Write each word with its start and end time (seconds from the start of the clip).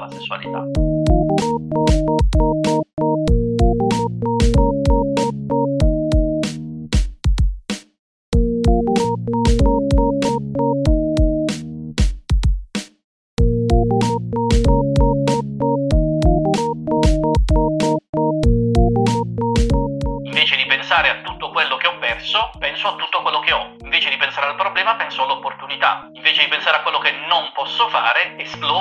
La 0.00 0.08
sessualità. 0.08 0.62
Invece 20.24 20.56
di 20.56 20.64
pensare 20.64 21.10
a 21.10 21.20
tutto 21.20 21.50
quello 21.50 21.76
che 21.76 21.86
ho 21.86 21.98
perso, 21.98 22.50
penso 22.58 22.88
a 22.88 22.96
tutto 22.96 23.20
quello 23.20 23.40
che 23.40 23.52
ho. 23.52 23.76
Invece 23.82 24.08
di 24.08 24.16
pensare 24.16 24.46
al 24.46 24.56
problema, 24.56 24.94
penso 24.94 25.24
all'opportunità. 25.24 26.08
Invece 26.14 26.44
di 26.44 26.48
pensare 26.48 26.78
a 26.78 26.80
quello 26.80 27.00
che 27.00 27.12
non 27.28 27.50
posso 27.52 27.86
fare, 27.90 28.38
esploro. 28.38 28.79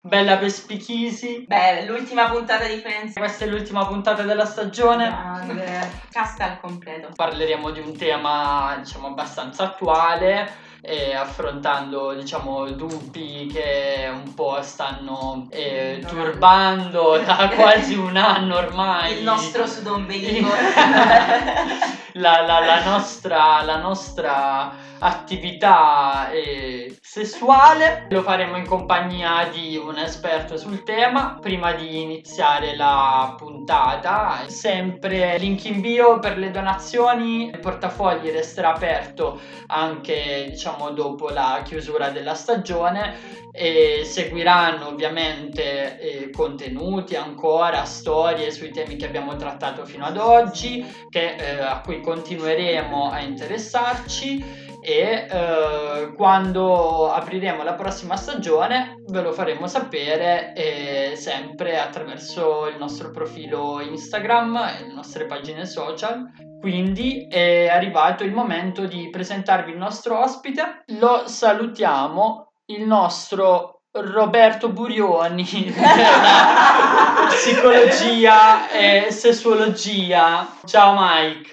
Bella 0.00 0.38
Pespichisi. 0.38 1.44
Beh, 1.46 1.84
l'ultima 1.86 2.28
puntata 2.30 2.66
di 2.66 2.78
Friends. 2.78 3.14
Questa 3.14 3.44
è 3.44 3.48
l'ultima 3.48 3.86
puntata 3.86 4.22
della 4.22 4.44
stagione. 4.44 5.06
Grande. 5.06 5.90
Casta 6.10 6.44
al 6.46 6.60
completo. 6.60 7.10
Parleremo 7.14 7.70
di 7.70 7.78
un 7.78 7.96
tema, 7.96 8.76
diciamo, 8.80 9.06
abbastanza 9.06 9.62
attuale. 9.62 10.66
Eh, 10.80 11.14
affrontando 11.14 12.14
diciamo 12.14 12.70
dubbi 12.70 13.50
che 13.52 14.08
un 14.12 14.34
po' 14.34 14.60
stanno 14.62 15.46
eh, 15.50 16.02
turbando 16.06 17.18
da 17.18 17.50
quasi 17.54 17.94
un 17.94 18.16
anno 18.16 18.56
ormai 18.56 19.18
Il 19.18 19.22
nostro 19.24 19.66
sudombelico. 19.66 20.48
la, 22.14 22.40
la- 22.42 22.60
la 22.60 22.84
nostra, 22.84 23.62
la 23.62 23.76
nostra 23.76 24.72
attività 25.00 26.30
eh, 26.30 26.96
sessuale. 27.00 28.06
Lo 28.10 28.22
faremo 28.22 28.56
in 28.56 28.66
compagnia 28.66 29.48
di 29.52 29.76
un 29.76 29.98
esperto 29.98 30.56
sul 30.56 30.82
tema. 30.82 31.38
Prima 31.40 31.72
di 31.72 32.02
iniziare 32.02 32.74
la 32.76 33.34
puntata, 33.36 34.44
sempre 34.48 35.38
link 35.38 35.64
in 35.66 35.80
bio 35.80 36.18
per 36.18 36.38
le 36.38 36.50
donazioni. 36.50 37.48
Il 37.48 37.58
portafogli 37.60 38.30
resterà 38.30 38.74
aperto 38.74 39.40
anche 39.66 40.46
diciamo 40.50 40.67
dopo 40.92 41.28
la 41.30 41.62
chiusura 41.64 42.10
della 42.10 42.34
stagione 42.34 43.38
e 43.52 44.02
seguiranno 44.04 44.88
ovviamente 44.88 45.98
eh, 45.98 46.30
contenuti 46.30 47.16
ancora, 47.16 47.84
storie 47.84 48.50
sui 48.50 48.70
temi 48.70 48.96
che 48.96 49.06
abbiamo 49.06 49.36
trattato 49.36 49.84
fino 49.84 50.04
ad 50.04 50.16
oggi, 50.16 50.84
che, 51.08 51.34
eh, 51.36 51.60
a 51.60 51.80
cui 51.80 52.00
continueremo 52.00 53.10
a 53.10 53.20
interessarci 53.20 54.66
e 54.80 55.26
eh, 55.28 56.12
quando 56.14 57.10
apriremo 57.10 57.62
la 57.64 57.74
prossima 57.74 58.16
stagione 58.16 59.02
ve 59.08 59.22
lo 59.22 59.32
faremo 59.32 59.66
sapere 59.66 60.54
eh, 60.54 61.16
sempre 61.16 61.80
attraverso 61.80 62.68
il 62.68 62.78
nostro 62.78 63.10
profilo 63.10 63.80
Instagram 63.80 64.56
e 64.56 64.86
le 64.86 64.92
nostre 64.94 65.26
pagine 65.26 65.66
social. 65.66 66.30
Quindi 66.60 67.28
è 67.28 67.68
arrivato 67.68 68.24
il 68.24 68.32
momento 68.32 68.86
di 68.86 69.08
presentarvi 69.10 69.70
il 69.70 69.78
nostro 69.78 70.18
ospite. 70.18 70.82
Lo 70.98 71.28
salutiamo, 71.28 72.52
il 72.66 72.84
nostro 72.84 73.82
Roberto 73.92 74.70
Burioni 74.70 75.44
della 75.72 77.26
psicologia 77.28 78.70
e 78.70 79.06
sessuologia. 79.10 80.46
Ciao 80.64 80.94
Mike. 80.98 81.52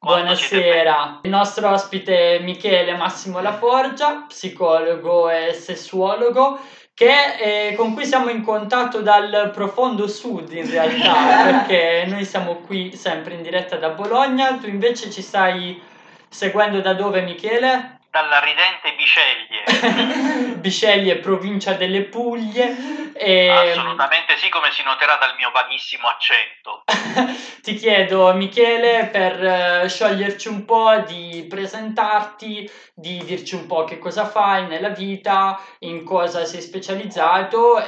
Buonasera, 0.00 1.20
il 1.22 1.30
nostro 1.30 1.70
ospite 1.70 2.36
è 2.36 2.38
Michele 2.38 2.96
Massimo 2.96 3.40
Laforgia, 3.40 4.26
psicologo 4.28 5.28
e 5.28 5.52
sessuologo, 5.52 6.60
che, 6.98 7.68
eh, 7.68 7.74
con 7.76 7.94
cui 7.94 8.04
siamo 8.04 8.28
in 8.28 8.42
contatto 8.42 9.02
dal 9.02 9.52
profondo 9.54 10.08
sud 10.08 10.50
in 10.52 10.68
realtà, 10.68 11.14
perché 11.46 12.06
noi 12.08 12.24
siamo 12.24 12.56
qui 12.56 12.96
sempre 12.96 13.34
in 13.34 13.42
diretta 13.42 13.76
da 13.76 13.90
Bologna, 13.90 14.58
tu 14.58 14.66
invece 14.66 15.08
ci 15.08 15.22
stai 15.22 15.80
seguendo 16.28 16.80
da 16.80 16.94
dove 16.94 17.22
Michele? 17.22 17.97
Dalla 18.18 18.40
ridente 18.40 18.94
Biceglie. 18.96 20.56
Bisceglie, 20.58 21.18
provincia 21.18 21.74
delle 21.74 22.02
Puglie. 22.02 23.12
E... 23.14 23.48
Assolutamente 23.48 24.36
sì, 24.38 24.48
come 24.48 24.72
si 24.72 24.82
noterà 24.82 25.14
dal 25.14 25.36
mio 25.36 25.52
vaghissimo 25.52 26.08
accento. 26.08 26.82
Ti 27.62 27.74
chiedo, 27.76 28.34
Michele, 28.34 29.06
per 29.06 29.44
eh, 29.44 29.88
scioglierci 29.88 30.48
un 30.48 30.64
po', 30.64 30.96
di 31.06 31.46
presentarti, 31.48 32.68
di 32.92 33.22
dirci 33.24 33.54
un 33.54 33.68
po' 33.68 33.84
che 33.84 34.00
cosa 34.00 34.26
fai 34.26 34.66
nella 34.66 34.88
vita, 34.88 35.60
in 35.80 36.02
cosa 36.02 36.44
sei 36.44 36.60
specializzato, 36.60 37.80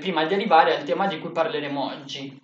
prima 0.00 0.24
di 0.24 0.32
arrivare 0.32 0.76
al 0.76 0.84
tema 0.84 1.06
di 1.06 1.18
cui 1.18 1.30
parleremo 1.30 1.84
oggi. 1.84 2.40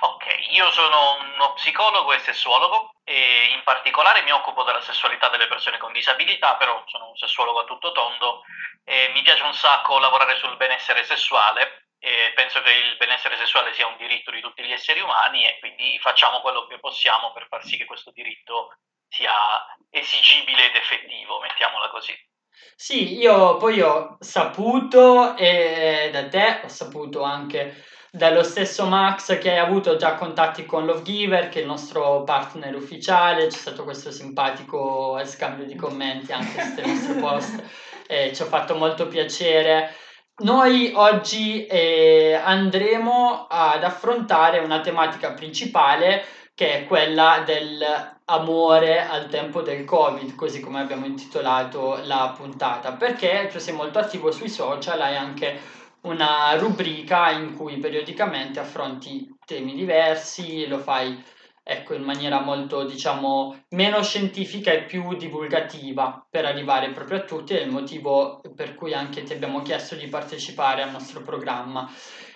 Ok, 0.00 0.24
io 0.50 0.68
sono 0.72 1.18
uno 1.34 1.52
psicologo 1.54 2.12
e 2.12 2.18
sessuologo 2.18 2.90
e 3.08 3.52
in 3.54 3.62
particolare 3.64 4.20
mi 4.20 4.32
occupo 4.32 4.64
della 4.64 4.82
sessualità 4.82 5.30
delle 5.30 5.48
persone 5.48 5.78
con 5.78 5.92
disabilità, 5.92 6.56
però 6.56 6.84
sono 6.86 7.08
un 7.08 7.16
sessuologo 7.16 7.60
a 7.60 7.64
tutto 7.64 7.90
tondo 7.92 8.42
e 8.84 9.08
mi 9.14 9.22
piace 9.22 9.44
un 9.44 9.54
sacco 9.54 9.98
lavorare 9.98 10.36
sul 10.36 10.58
benessere 10.58 11.04
sessuale 11.04 11.88
e 11.98 12.32
penso 12.34 12.60
che 12.60 12.70
il 12.70 12.96
benessere 12.98 13.38
sessuale 13.38 13.72
sia 13.72 13.86
un 13.86 13.96
diritto 13.96 14.30
di 14.30 14.42
tutti 14.42 14.62
gli 14.62 14.72
esseri 14.72 15.00
umani 15.00 15.46
e 15.46 15.58
quindi 15.58 15.98
facciamo 16.00 16.42
quello 16.42 16.66
che 16.66 16.78
possiamo 16.78 17.32
per 17.32 17.46
far 17.48 17.64
sì 17.64 17.78
che 17.78 17.86
questo 17.86 18.10
diritto 18.10 18.76
sia 19.08 19.32
esigibile 19.88 20.66
ed 20.66 20.76
effettivo, 20.76 21.40
mettiamola 21.40 21.88
così. 21.88 22.14
Sì, 22.74 23.16
io 23.16 23.56
poi 23.56 23.80
ho 23.80 24.18
saputo 24.20 25.34
e 25.34 26.10
da 26.12 26.28
te, 26.28 26.60
ho 26.62 26.68
saputo 26.68 27.22
anche 27.22 27.86
dallo 28.18 28.42
stesso 28.42 28.84
Max 28.84 29.38
che 29.38 29.52
hai 29.52 29.58
avuto 29.58 29.96
già 29.96 30.16
contatti 30.16 30.66
con 30.66 30.84
Lovegiver, 30.84 31.48
che 31.48 31.60
è 31.60 31.62
il 31.62 31.68
nostro 31.68 32.24
partner 32.24 32.74
ufficiale, 32.74 33.46
c'è 33.46 33.56
stato 33.56 33.84
questo 33.84 34.10
simpatico 34.10 35.18
scambio 35.24 35.64
di 35.64 35.76
commenti 35.76 36.32
anche 36.32 36.60
sui 36.60 36.86
nostri 36.86 37.14
post, 37.14 37.62
e 38.06 38.34
ci 38.34 38.42
ha 38.42 38.46
fatto 38.46 38.74
molto 38.74 39.06
piacere. 39.06 39.94
Noi 40.40 40.92
oggi 40.94 41.64
eh, 41.66 42.34
andremo 42.44 43.46
ad 43.48 43.84
affrontare 43.84 44.58
una 44.58 44.80
tematica 44.80 45.32
principale 45.32 46.24
che 46.54 46.74
è 46.74 46.86
quella 46.86 47.44
dell'amore 47.46 49.06
al 49.06 49.28
tempo 49.28 49.62
del 49.62 49.84
Covid, 49.84 50.34
così 50.34 50.58
come 50.60 50.80
abbiamo 50.80 51.06
intitolato 51.06 52.00
la 52.02 52.34
puntata, 52.36 52.92
perché 52.92 53.48
tu 53.50 53.60
sei 53.60 53.74
molto 53.74 54.00
attivo 54.00 54.32
sui 54.32 54.48
social, 54.48 55.00
hai 55.00 55.14
anche 55.14 55.76
una 56.08 56.56
rubrica 56.56 57.30
in 57.30 57.54
cui 57.54 57.78
periodicamente 57.78 58.58
affronti 58.58 59.28
temi 59.44 59.74
diversi, 59.74 60.66
lo 60.66 60.78
fai 60.78 61.22
ecco 61.70 61.92
in 61.92 62.02
maniera 62.02 62.40
molto 62.40 62.84
diciamo 62.84 63.64
meno 63.70 64.02
scientifica 64.02 64.72
e 64.72 64.84
più 64.84 65.14
divulgativa 65.16 66.26
per 66.30 66.46
arrivare 66.46 66.92
proprio 66.92 67.18
a 67.18 67.24
tutti, 67.24 67.54
è 67.54 67.60
il 67.60 67.70
motivo 67.70 68.40
per 68.56 68.74
cui 68.74 68.94
anche 68.94 69.22
ti 69.22 69.34
abbiamo 69.34 69.60
chiesto 69.60 69.94
di 69.94 70.06
partecipare 70.08 70.82
al 70.82 70.90
nostro 70.90 71.20
programma. 71.20 71.86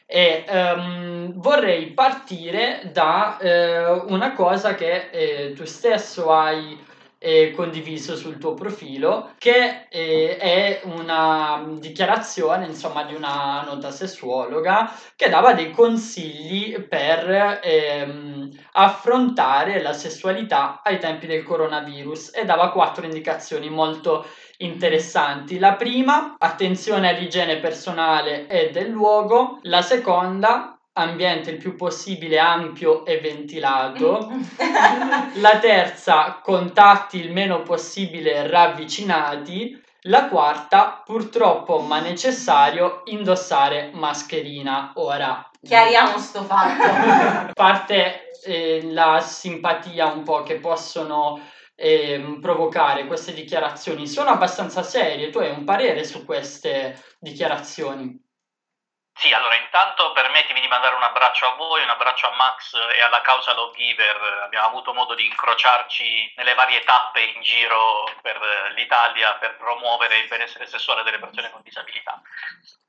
E 0.04 0.44
ehm, 0.46 1.32
vorrei 1.40 1.92
partire 1.92 2.90
da 2.92 3.38
eh, 3.38 3.90
una 4.08 4.32
cosa 4.32 4.74
che 4.74 5.08
eh, 5.10 5.52
tu 5.54 5.64
stesso 5.64 6.30
hai 6.30 6.78
eh, 7.22 7.52
condiviso 7.54 8.16
sul 8.16 8.38
tuo 8.38 8.54
profilo, 8.54 9.30
che 9.38 9.86
eh, 9.88 10.36
è 10.36 10.80
una 10.84 11.64
dichiarazione, 11.78 12.66
insomma, 12.66 13.04
di 13.04 13.14
una 13.14 13.62
nota 13.64 13.90
sessuologa 13.92 14.92
che 15.14 15.28
dava 15.28 15.54
dei 15.54 15.70
consigli 15.70 16.80
per 16.80 17.60
ehm, 17.62 18.50
affrontare 18.72 19.80
la 19.80 19.92
sessualità 19.92 20.80
ai 20.82 20.98
tempi 20.98 21.26
del 21.26 21.44
coronavirus 21.44 22.34
e 22.34 22.44
dava 22.44 22.72
quattro 22.72 23.04
indicazioni 23.04 23.70
molto 23.70 24.26
interessanti. 24.58 25.58
La 25.58 25.74
prima, 25.74 26.36
attenzione 26.38 27.08
all'igiene 27.08 27.58
personale 27.58 28.48
e 28.48 28.70
del 28.70 28.88
luogo. 28.88 29.58
La 29.62 29.82
seconda, 29.82 30.76
ambiente 30.94 31.50
il 31.50 31.56
più 31.56 31.74
possibile 31.76 32.38
ampio 32.38 33.04
e 33.04 33.18
ventilato. 33.20 34.30
La 35.34 35.58
terza, 35.58 36.40
contatti 36.42 37.18
il 37.18 37.32
meno 37.32 37.62
possibile 37.62 38.46
ravvicinati. 38.46 39.80
La 40.06 40.26
quarta, 40.26 41.00
purtroppo 41.04 41.78
ma 41.78 42.00
necessario, 42.00 43.02
indossare 43.04 43.90
mascherina. 43.94 44.92
Ora, 44.96 45.48
Chiariamo 45.62 46.18
sto 46.18 46.42
fatto. 46.42 46.82
a 46.82 47.52
parte 47.54 48.32
eh, 48.44 48.80
la 48.90 49.20
simpatia 49.20 50.06
un 50.06 50.24
po' 50.24 50.42
che 50.42 50.56
possono 50.56 51.40
ehm, 51.76 52.40
provocare 52.40 53.06
queste 53.06 53.32
dichiarazioni, 53.32 54.08
sono 54.08 54.30
abbastanza 54.30 54.82
serie. 54.82 55.30
Tu 55.30 55.38
hai 55.38 55.50
un 55.50 55.64
parere 55.64 56.02
su 56.02 56.24
queste 56.24 57.00
dichiarazioni? 57.20 58.21
Sì, 59.14 59.32
allora 59.32 59.54
intanto 59.54 60.12
permettimi 60.12 60.60
di 60.60 60.68
mandare 60.68 60.94
un 60.94 61.02
abbraccio 61.02 61.46
a 61.46 61.54
voi, 61.54 61.82
un 61.82 61.90
abbraccio 61.90 62.28
a 62.28 62.34
Max 62.34 62.74
e 62.94 63.02
alla 63.02 63.20
causa 63.20 63.52
Love 63.52 63.76
Giver. 63.76 64.40
Abbiamo 64.42 64.66
avuto 64.66 64.92
modo 64.94 65.14
di 65.14 65.26
incrociarci 65.26 66.32
nelle 66.36 66.54
varie 66.54 66.82
tappe 66.82 67.20
in 67.20 67.40
giro 67.42 68.10
per 68.20 68.40
l'Italia 68.74 69.34
per 69.34 69.56
promuovere 69.56 70.18
il 70.18 70.28
benessere 70.28 70.66
sessuale 70.66 71.02
delle 71.02 71.18
persone 71.18 71.50
con 71.50 71.62
disabilità. 71.62 72.20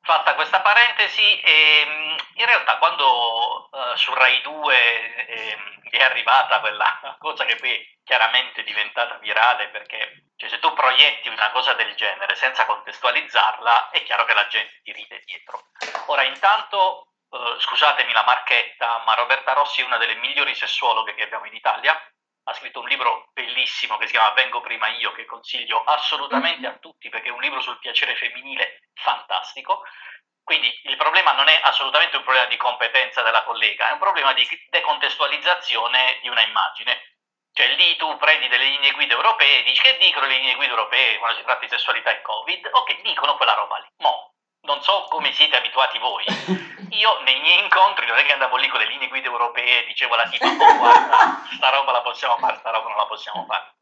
Fatta 0.01 0.33
questa 0.35 0.61
parentesi, 0.61 1.39
ehm, 1.41 2.15
in 2.35 2.45
realtà 2.45 2.77
quando 2.77 3.69
eh, 3.71 3.97
su 3.97 4.13
Rai 4.13 4.41
2 4.41 5.25
ehm, 5.27 5.81
è 5.91 6.03
arrivata 6.03 6.59
quella 6.59 7.15
cosa 7.19 7.45
che 7.45 7.55
poi 7.57 7.97
chiaramente 8.03 8.61
è 8.61 8.63
diventata 8.63 9.15
virale 9.15 9.67
perché 9.69 10.23
cioè, 10.35 10.49
se 10.49 10.59
tu 10.59 10.73
proietti 10.73 11.29
una 11.29 11.51
cosa 11.51 11.73
del 11.73 11.95
genere 11.95 12.35
senza 12.35 12.65
contestualizzarla 12.65 13.89
è 13.91 14.03
chiaro 14.03 14.25
che 14.25 14.33
la 14.33 14.47
gente 14.47 14.81
ti 14.83 14.91
ride 14.91 15.21
dietro. 15.25 15.69
Ora 16.07 16.23
intanto, 16.23 17.13
eh, 17.29 17.55
scusatemi 17.59 18.11
la 18.11 18.23
marchetta, 18.23 19.03
ma 19.05 19.13
Roberta 19.13 19.53
Rossi 19.53 19.81
è 19.81 19.85
una 19.85 19.97
delle 19.97 20.15
migliori 20.15 20.53
sessuologhe 20.55 21.13
che 21.13 21.23
abbiamo 21.23 21.45
in 21.45 21.55
Italia, 21.55 21.99
ha 22.45 22.53
scritto 22.53 22.81
un 22.81 22.87
libro 22.87 23.29
bellissimo 23.31 23.97
che 23.97 24.05
si 24.05 24.13
chiama 24.13 24.33
Vengo 24.33 24.59
prima 24.61 24.87
io, 24.87 25.13
che 25.13 25.25
consiglio 25.25 25.83
assolutamente 25.83 26.67
a 26.67 26.77
tutti 26.77 27.09
perché 27.09 27.29
è 27.29 27.31
un 27.31 27.39
libro 27.39 27.61
sul 27.61 27.79
piacere 27.79 28.15
femminile 28.15 28.89
fantastico. 28.93 29.83
Quindi 30.43 30.69
il 30.83 30.97
problema 30.97 31.31
non 31.31 31.47
è 31.47 31.57
assolutamente 31.63 32.17
un 32.17 32.23
problema 32.23 32.47
di 32.47 32.57
competenza 32.57 33.21
della 33.21 33.43
collega, 33.43 33.89
è 33.89 33.93
un 33.93 33.99
problema 33.99 34.33
di 34.33 34.45
decontestualizzazione 34.69 36.19
di 36.21 36.27
una 36.27 36.41
immagine. 36.41 37.12
Cioè 37.53 37.67
lì 37.75 37.95
tu 37.97 38.17
prendi 38.17 38.47
delle 38.47 38.65
linee 38.65 38.91
guida 38.93 39.13
europee 39.13 39.59
e 39.59 39.63
dici 39.63 39.81
che 39.81 39.97
dicono 39.97 40.25
le 40.25 40.37
linee 40.37 40.55
guida 40.55 40.71
europee 40.71 41.19
quando 41.19 41.37
si 41.37 41.43
tratta 41.43 41.59
di 41.59 41.69
sessualità 41.69 42.09
e 42.09 42.21
Covid? 42.21 42.67
Ok, 42.71 43.01
dicono 43.01 43.37
quella 43.37 43.53
roba 43.53 43.77
lì. 43.77 43.85
Mo, 43.97 44.33
non 44.61 44.81
so 44.81 45.05
come 45.09 45.31
siete 45.33 45.57
abituati 45.57 45.99
voi. 45.99 46.25
Io 46.89 47.19
nei 47.21 47.39
miei 47.41 47.61
incontri 47.61 48.07
non 48.07 48.17
è 48.17 48.25
che 48.25 48.33
andavo 48.33 48.55
lì 48.57 48.67
con 48.69 48.79
le 48.79 48.87
linee 48.87 49.07
guida 49.07 49.27
europee 49.27 49.83
e 49.83 49.85
dicevo 49.85 50.15
alla 50.15 50.27
tipa, 50.27 50.47
oh 50.47 50.55
guarda, 50.77 51.43
sta 51.53 51.69
roba 51.69 51.91
la 51.91 52.01
possiamo 52.01 52.37
fare, 52.37 52.57
sta 52.57 52.71
roba 52.71 52.89
non 52.89 52.97
la 52.97 53.05
possiamo 53.05 53.45
fare. 53.45 53.75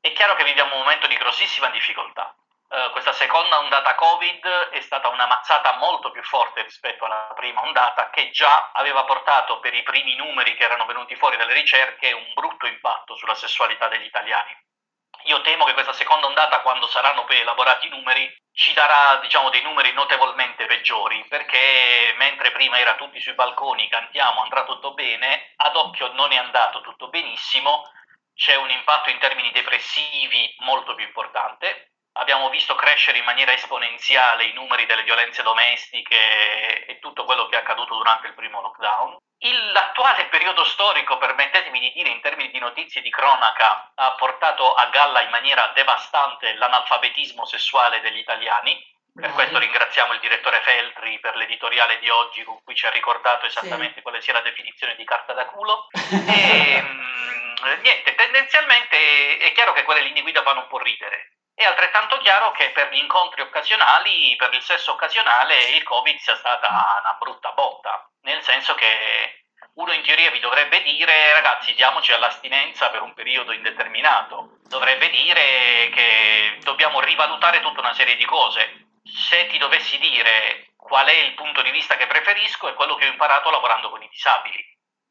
È 0.00 0.10
chiaro 0.12 0.34
che 0.34 0.44
viviamo 0.44 0.74
un 0.74 0.80
momento 0.80 1.06
di 1.06 1.16
grossissima 1.16 1.68
difficoltà. 1.68 2.34
Uh, 2.74 2.90
questa 2.90 3.12
seconda 3.12 3.60
ondata 3.60 3.94
Covid 3.94 4.44
è 4.72 4.80
stata 4.80 5.06
una 5.06 5.26
mazzata 5.26 5.76
molto 5.76 6.10
più 6.10 6.24
forte 6.24 6.64
rispetto 6.64 7.04
alla 7.04 7.32
prima 7.36 7.62
ondata 7.62 8.10
che 8.10 8.30
già 8.30 8.72
aveva 8.72 9.04
portato 9.04 9.60
per 9.60 9.72
i 9.74 9.84
primi 9.84 10.16
numeri 10.16 10.56
che 10.56 10.64
erano 10.64 10.84
venuti 10.84 11.14
fuori 11.14 11.36
dalle 11.36 11.52
ricerche 11.52 12.10
un 12.10 12.32
brutto 12.34 12.66
impatto 12.66 13.14
sulla 13.14 13.36
sessualità 13.36 13.86
degli 13.86 14.06
italiani. 14.06 14.50
Io 15.26 15.40
temo 15.42 15.66
che 15.66 15.72
questa 15.72 15.92
seconda 15.92 16.26
ondata, 16.26 16.62
quando 16.62 16.88
saranno 16.88 17.24
poi 17.26 17.38
elaborati 17.38 17.86
i 17.86 17.90
numeri, 17.90 18.28
ci 18.52 18.72
darà 18.72 19.20
diciamo, 19.20 19.50
dei 19.50 19.62
numeri 19.62 19.92
notevolmente 19.92 20.66
peggiori, 20.66 21.24
perché 21.28 22.12
mentre 22.16 22.50
prima 22.50 22.80
era 22.80 22.96
tutti 22.96 23.20
sui 23.20 23.34
balconi, 23.34 23.88
cantiamo, 23.88 24.42
andrà 24.42 24.64
tutto 24.64 24.94
bene, 24.94 25.52
ad 25.58 25.76
occhio 25.76 26.12
non 26.14 26.32
è 26.32 26.36
andato 26.38 26.80
tutto 26.80 27.06
benissimo, 27.06 27.84
c'è 28.34 28.56
un 28.56 28.70
impatto 28.70 29.10
in 29.10 29.18
termini 29.18 29.52
depressivi 29.52 30.52
molto 30.58 30.96
più 30.96 31.04
importante, 31.04 31.93
abbiamo 32.14 32.50
visto 32.50 32.74
crescere 32.74 33.18
in 33.18 33.24
maniera 33.24 33.52
esponenziale 33.52 34.44
i 34.44 34.52
numeri 34.52 34.86
delle 34.86 35.02
violenze 35.02 35.42
domestiche 35.42 36.86
e 36.86 36.98
tutto 37.00 37.24
quello 37.24 37.46
che 37.46 37.56
è 37.56 37.60
accaduto 37.60 37.96
durante 37.96 38.26
il 38.26 38.34
primo 38.34 38.60
lockdown. 38.60 39.16
L'attuale 39.72 40.26
periodo 40.26 40.64
storico, 40.64 41.18
permettetemi 41.18 41.78
di 41.78 41.92
dire 41.92 42.08
in 42.08 42.20
termini 42.20 42.50
di 42.50 42.58
notizie 42.58 43.02
di 43.02 43.10
cronaca, 43.10 43.92
ha 43.94 44.12
portato 44.12 44.72
a 44.74 44.86
galla 44.86 45.20
in 45.20 45.28
maniera 45.28 45.70
devastante 45.74 46.54
l'analfabetismo 46.54 47.44
sessuale 47.44 48.00
degli 48.00 48.18
italiani. 48.18 48.80
Per 49.14 49.30
questo 49.32 49.58
ringraziamo 49.58 50.12
il 50.14 50.20
direttore 50.20 50.60
Feltri 50.62 51.20
per 51.20 51.36
l'editoriale 51.36 51.98
di 51.98 52.08
oggi 52.08 52.42
con 52.42 52.58
cui 52.64 52.74
ci 52.74 52.86
ha 52.86 52.90
ricordato 52.90 53.46
esattamente 53.46 53.96
sì. 53.96 54.02
quale 54.02 54.20
sia 54.20 54.32
la 54.32 54.40
definizione 54.40 54.96
di 54.96 55.04
carta 55.04 55.32
da 55.32 55.46
culo. 55.46 55.88
E, 57.66 57.76
niente, 57.80 58.14
tendenzialmente 58.14 59.38
è 59.38 59.52
chiaro 59.52 59.72
che 59.72 59.84
quelle 59.84 60.02
linee 60.02 60.20
guida 60.20 60.42
fanno 60.42 60.60
un 60.60 60.66
po' 60.66 60.78
ridere. 60.78 61.30
È 61.56 61.62
altrettanto 61.62 62.18
chiaro 62.18 62.50
che 62.50 62.70
per 62.70 62.90
gli 62.90 62.98
incontri 62.98 63.40
occasionali, 63.40 64.34
per 64.34 64.52
il 64.52 64.60
sesso 64.60 64.90
occasionale, 64.90 65.70
il 65.70 65.84
Covid 65.84 66.18
sia 66.18 66.34
stata 66.34 66.66
una 66.68 67.16
brutta 67.16 67.52
botta, 67.52 68.10
nel 68.22 68.42
senso 68.42 68.74
che 68.74 69.44
uno 69.74 69.92
in 69.92 70.02
teoria 70.02 70.32
vi 70.32 70.40
dovrebbe 70.40 70.82
dire 70.82 71.32
ragazzi 71.32 71.72
diamoci 71.74 72.12
all'astinenza 72.12 72.90
per 72.90 73.02
un 73.02 73.14
periodo 73.14 73.52
indeterminato, 73.52 74.58
dovrebbe 74.64 75.08
dire 75.10 75.90
che 75.92 76.58
dobbiamo 76.62 77.00
rivalutare 77.00 77.60
tutta 77.60 77.80
una 77.80 77.94
serie 77.94 78.16
di 78.16 78.24
cose. 78.24 78.88
Se 79.04 79.46
ti 79.46 79.56
dovessi 79.56 79.96
dire 79.98 80.72
qual 80.76 81.06
è 81.06 81.12
il 81.12 81.34
punto 81.34 81.62
di 81.62 81.70
vista 81.70 81.96
che 81.96 82.08
preferisco 82.08 82.66
è 82.66 82.74
quello 82.74 82.96
che 82.96 83.06
ho 83.06 83.10
imparato 83.10 83.50
lavorando 83.50 83.90
con 83.90 84.02
i 84.02 84.08
disabili. 84.08 84.60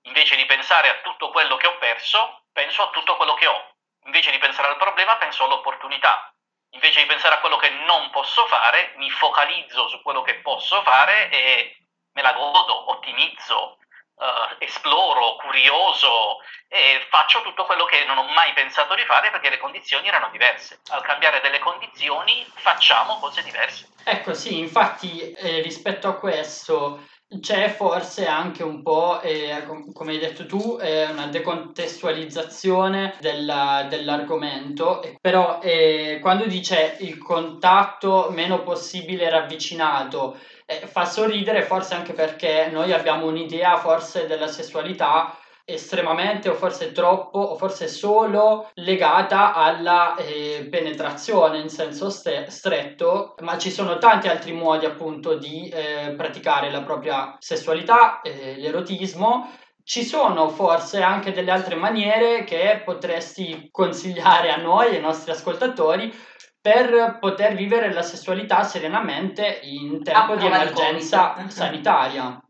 Invece 0.08 0.36
di 0.36 0.46
pensare 0.46 0.90
a 0.90 1.00
tutto 1.02 1.30
quello 1.30 1.56
che 1.56 1.68
ho 1.68 1.78
perso, 1.78 2.44
penso 2.52 2.84
a 2.84 2.90
tutto 2.90 3.16
quello 3.16 3.34
che 3.36 3.48
ho. 3.48 3.76
Invece 4.06 4.32
di 4.32 4.38
pensare 4.40 4.68
al 4.68 4.78
problema, 4.78 5.16
penso 5.16 5.46
all'opportunità 5.46 6.33
invece 6.74 7.02
di 7.02 7.08
pensare 7.08 7.36
a 7.36 7.40
quello 7.40 7.58
che 7.58 7.70
non 7.70 8.10
posso 8.12 8.46
fare, 8.48 8.94
mi 8.98 9.10
focalizzo 9.10 9.88
su 9.88 10.02
quello 10.02 10.22
che 10.22 10.36
posso 10.36 10.82
fare 10.84 11.30
e 11.30 11.78
me 12.14 12.22
la 12.22 12.34
godo, 12.34 12.92
ottimizzo, 12.92 13.78
uh, 14.16 14.56
esploro, 14.60 15.36
curioso 15.38 16.38
e 16.68 17.06
faccio 17.10 17.42
tutto 17.42 17.66
quello 17.66 17.86
che 17.86 18.06
non 18.06 18.18
ho 18.18 18.28
mai 18.34 18.54
pensato 18.54 18.96
di 18.96 19.04
fare 19.04 19.30
perché 19.32 19.50
le 19.50 19.60
condizioni 19.60 20.08
erano 20.08 20.30
diverse. 20.32 20.82
Al 20.90 21.04
cambiare 21.04 21.42
delle 21.42 21.60
condizioni 21.60 22.46
facciamo 22.56 23.20
cose 23.20 23.44
diverse. 23.44 23.90
Ecco 24.04 24.34
sì, 24.34 24.60
infatti 24.60 25.32
eh, 25.32 25.62
rispetto 25.62 26.08
a 26.08 26.18
questo 26.18 27.08
c'è 27.40 27.70
forse 27.70 28.26
anche 28.26 28.64
un 28.64 28.82
po', 28.82 29.22
eh, 29.22 29.64
come 29.94 30.12
hai 30.12 30.20
detto 30.20 30.46
tu, 30.46 30.78
eh, 30.82 31.06
una 31.06 31.28
decontestualizzazione 31.28 33.16
della, 33.20 33.86
dell'argomento, 33.90 35.02
però 35.22 35.60
eh, 35.62 36.20
quando 36.22 36.46
dice 36.46 36.98
il 37.00 37.18
contatto 37.18 38.30
meno 38.32 38.64
possibile 38.64 39.30
ravvicinato, 39.30 40.38
eh, 40.66 40.88
fa 40.88 41.06
sorridere 41.06 41.64
forse 41.64 41.94
anche 41.94 42.14
perché 42.14 42.70
noi 42.72 42.94
abbiamo 42.94 43.28
un'idea 43.28 43.78
forse 43.78 44.28
della 44.28 44.48
sessualità 44.48 45.38
estremamente 45.66 46.50
o 46.50 46.56
forse 46.56 46.92
troppo 46.92 47.40
o 47.40 47.56
forse 47.56 47.88
solo 47.88 48.70
legata 48.76 49.54
alla 49.54 50.16
eh, 50.16 50.68
penetrazione 50.70 51.60
in 51.60 51.70
senso 51.70 52.10
ste- 52.10 52.50
stretto, 52.50 53.36
ma 53.40 53.58
ci 53.58 53.72
sono 53.72 53.98
tanti 53.98 54.28
altri 54.28 54.52
modi 54.52 54.86
appunto 54.86 55.36
di 55.36 55.70
eh, 55.70 56.14
praticare 56.18 56.70
la 56.70 56.82
propria 56.82 57.36
sessualità, 57.40 58.22
eh, 58.22 58.56
l'erotismo. 58.58 59.52
Ci 59.86 60.04
sono 60.04 60.48
forse 60.50 61.02
anche 61.02 61.34
delle 61.34 61.52
altre 61.52 61.76
maniere 61.76 62.44
che 62.46 62.82
potresti 62.86 63.68
consigliare 63.70 64.50
a 64.52 64.58
noi, 64.58 64.96
ai 64.96 65.02
nostri 65.02 65.32
ascoltatori, 65.32 66.14
per 66.62 67.18
poter 67.20 67.56
vivere 67.56 67.92
la 67.92 68.02
sessualità 68.02 68.64
serenamente 68.64 69.60
in 69.64 70.02
tempo 70.02 70.36
di 70.38 70.46
emergenza 70.46 71.36
sanitaria. 71.50 72.42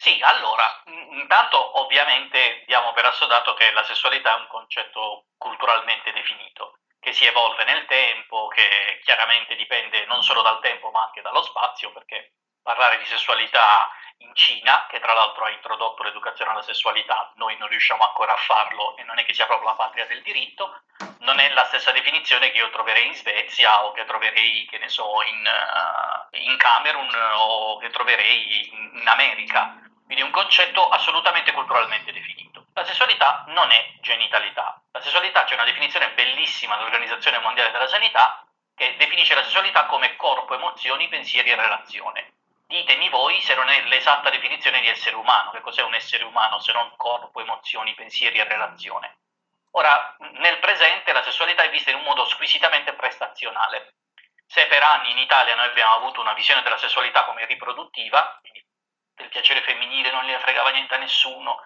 Sì, 0.00 0.20
allora, 0.22 0.80
intanto 1.10 1.80
ovviamente 1.80 2.62
diamo 2.66 2.92
per 2.92 3.04
assodato 3.06 3.54
che 3.54 3.72
la 3.72 3.82
sessualità 3.82 4.36
è 4.36 4.40
un 4.40 4.46
concetto 4.46 5.26
culturalmente 5.36 6.12
definito, 6.12 6.78
che 7.00 7.12
si 7.12 7.26
evolve 7.26 7.64
nel 7.64 7.84
tempo, 7.86 8.46
che 8.46 9.00
chiaramente 9.02 9.56
dipende 9.56 10.06
non 10.06 10.22
solo 10.22 10.42
dal 10.42 10.60
tempo 10.60 10.90
ma 10.90 11.02
anche 11.02 11.20
dallo 11.20 11.42
spazio, 11.42 11.92
perché 11.92 12.34
parlare 12.62 12.98
di 12.98 13.06
sessualità 13.06 13.90
in 14.18 14.34
Cina, 14.34 14.86
che 14.88 15.00
tra 15.00 15.14
l'altro 15.14 15.44
ha 15.44 15.50
introdotto 15.50 16.04
l'educazione 16.04 16.52
alla 16.52 16.62
sessualità, 16.62 17.32
noi 17.34 17.56
non 17.56 17.68
riusciamo 17.68 18.04
ancora 18.04 18.34
a 18.34 18.36
farlo 18.36 18.96
e 18.98 19.02
non 19.02 19.18
è 19.18 19.24
che 19.24 19.34
sia 19.34 19.46
proprio 19.46 19.70
la 19.70 19.74
patria 19.74 20.06
del 20.06 20.22
diritto, 20.22 20.82
non 21.20 21.40
è 21.40 21.50
la 21.50 21.64
stessa 21.64 21.90
definizione 21.90 22.50
che 22.52 22.58
io 22.58 22.70
troverei 22.70 23.06
in 23.06 23.14
Svezia 23.14 23.84
o 23.84 23.92
che 23.92 24.04
troverei, 24.04 24.64
che 24.70 24.78
ne 24.78 24.88
so, 24.88 25.22
in, 25.22 25.44
uh, 25.44 26.36
in 26.36 26.56
Camerun 26.56 27.12
o 27.34 27.78
che 27.78 27.90
troverei 27.90 28.68
in, 28.72 28.98
in 29.00 29.08
America. 29.08 29.82
Quindi 30.08 30.24
un 30.24 30.32
concetto 30.32 30.88
assolutamente 30.88 31.52
culturalmente 31.52 32.12
definito. 32.12 32.64
La 32.72 32.82
sessualità 32.82 33.44
non 33.48 33.70
è 33.70 33.92
genitalità. 34.00 34.80
La 34.90 35.02
sessualità 35.02 35.44
c'è 35.44 35.52
una 35.52 35.64
definizione 35.66 36.12
bellissima 36.12 36.76
dell'Organizzazione 36.76 37.36
Mondiale 37.40 37.70
della 37.70 37.88
Sanità 37.88 38.42
che 38.74 38.96
definisce 38.96 39.34
la 39.34 39.42
sessualità 39.42 39.84
come 39.84 40.16
corpo, 40.16 40.54
emozioni, 40.54 41.08
pensieri 41.08 41.50
e 41.50 41.56
relazione. 41.56 42.32
Ditemi 42.66 43.10
voi 43.10 43.38
se 43.42 43.54
non 43.54 43.68
è 43.68 43.82
l'esatta 43.82 44.30
definizione 44.30 44.80
di 44.80 44.88
essere 44.88 45.14
umano, 45.14 45.50
che 45.50 45.60
cos'è 45.60 45.82
un 45.82 45.92
essere 45.92 46.24
umano 46.24 46.58
se 46.58 46.72
non 46.72 46.90
corpo, 46.96 47.40
emozioni, 47.40 47.92
pensieri 47.92 48.38
e 48.38 48.44
relazione. 48.44 49.18
Ora, 49.72 50.16
nel 50.38 50.58
presente 50.58 51.12
la 51.12 51.22
sessualità 51.22 51.64
è 51.64 51.70
vista 51.70 51.90
in 51.90 51.96
un 51.96 52.04
modo 52.04 52.24
squisitamente 52.24 52.94
prestazionale. 52.94 53.96
Se 54.46 54.64
per 54.68 54.82
anni 54.82 55.10
in 55.10 55.18
Italia 55.18 55.54
noi 55.54 55.66
abbiamo 55.66 55.96
avuto 55.96 56.22
una 56.22 56.32
visione 56.32 56.62
della 56.62 56.78
sessualità 56.78 57.24
come 57.24 57.44
riproduttiva, 57.44 58.38
quindi 58.40 58.64
del 59.18 59.28
piacere 59.28 59.62
femminile 59.62 60.10
non 60.10 60.24
gliene 60.24 60.38
fregava 60.38 60.70
niente 60.70 60.94
a 60.94 60.98
nessuno, 60.98 61.60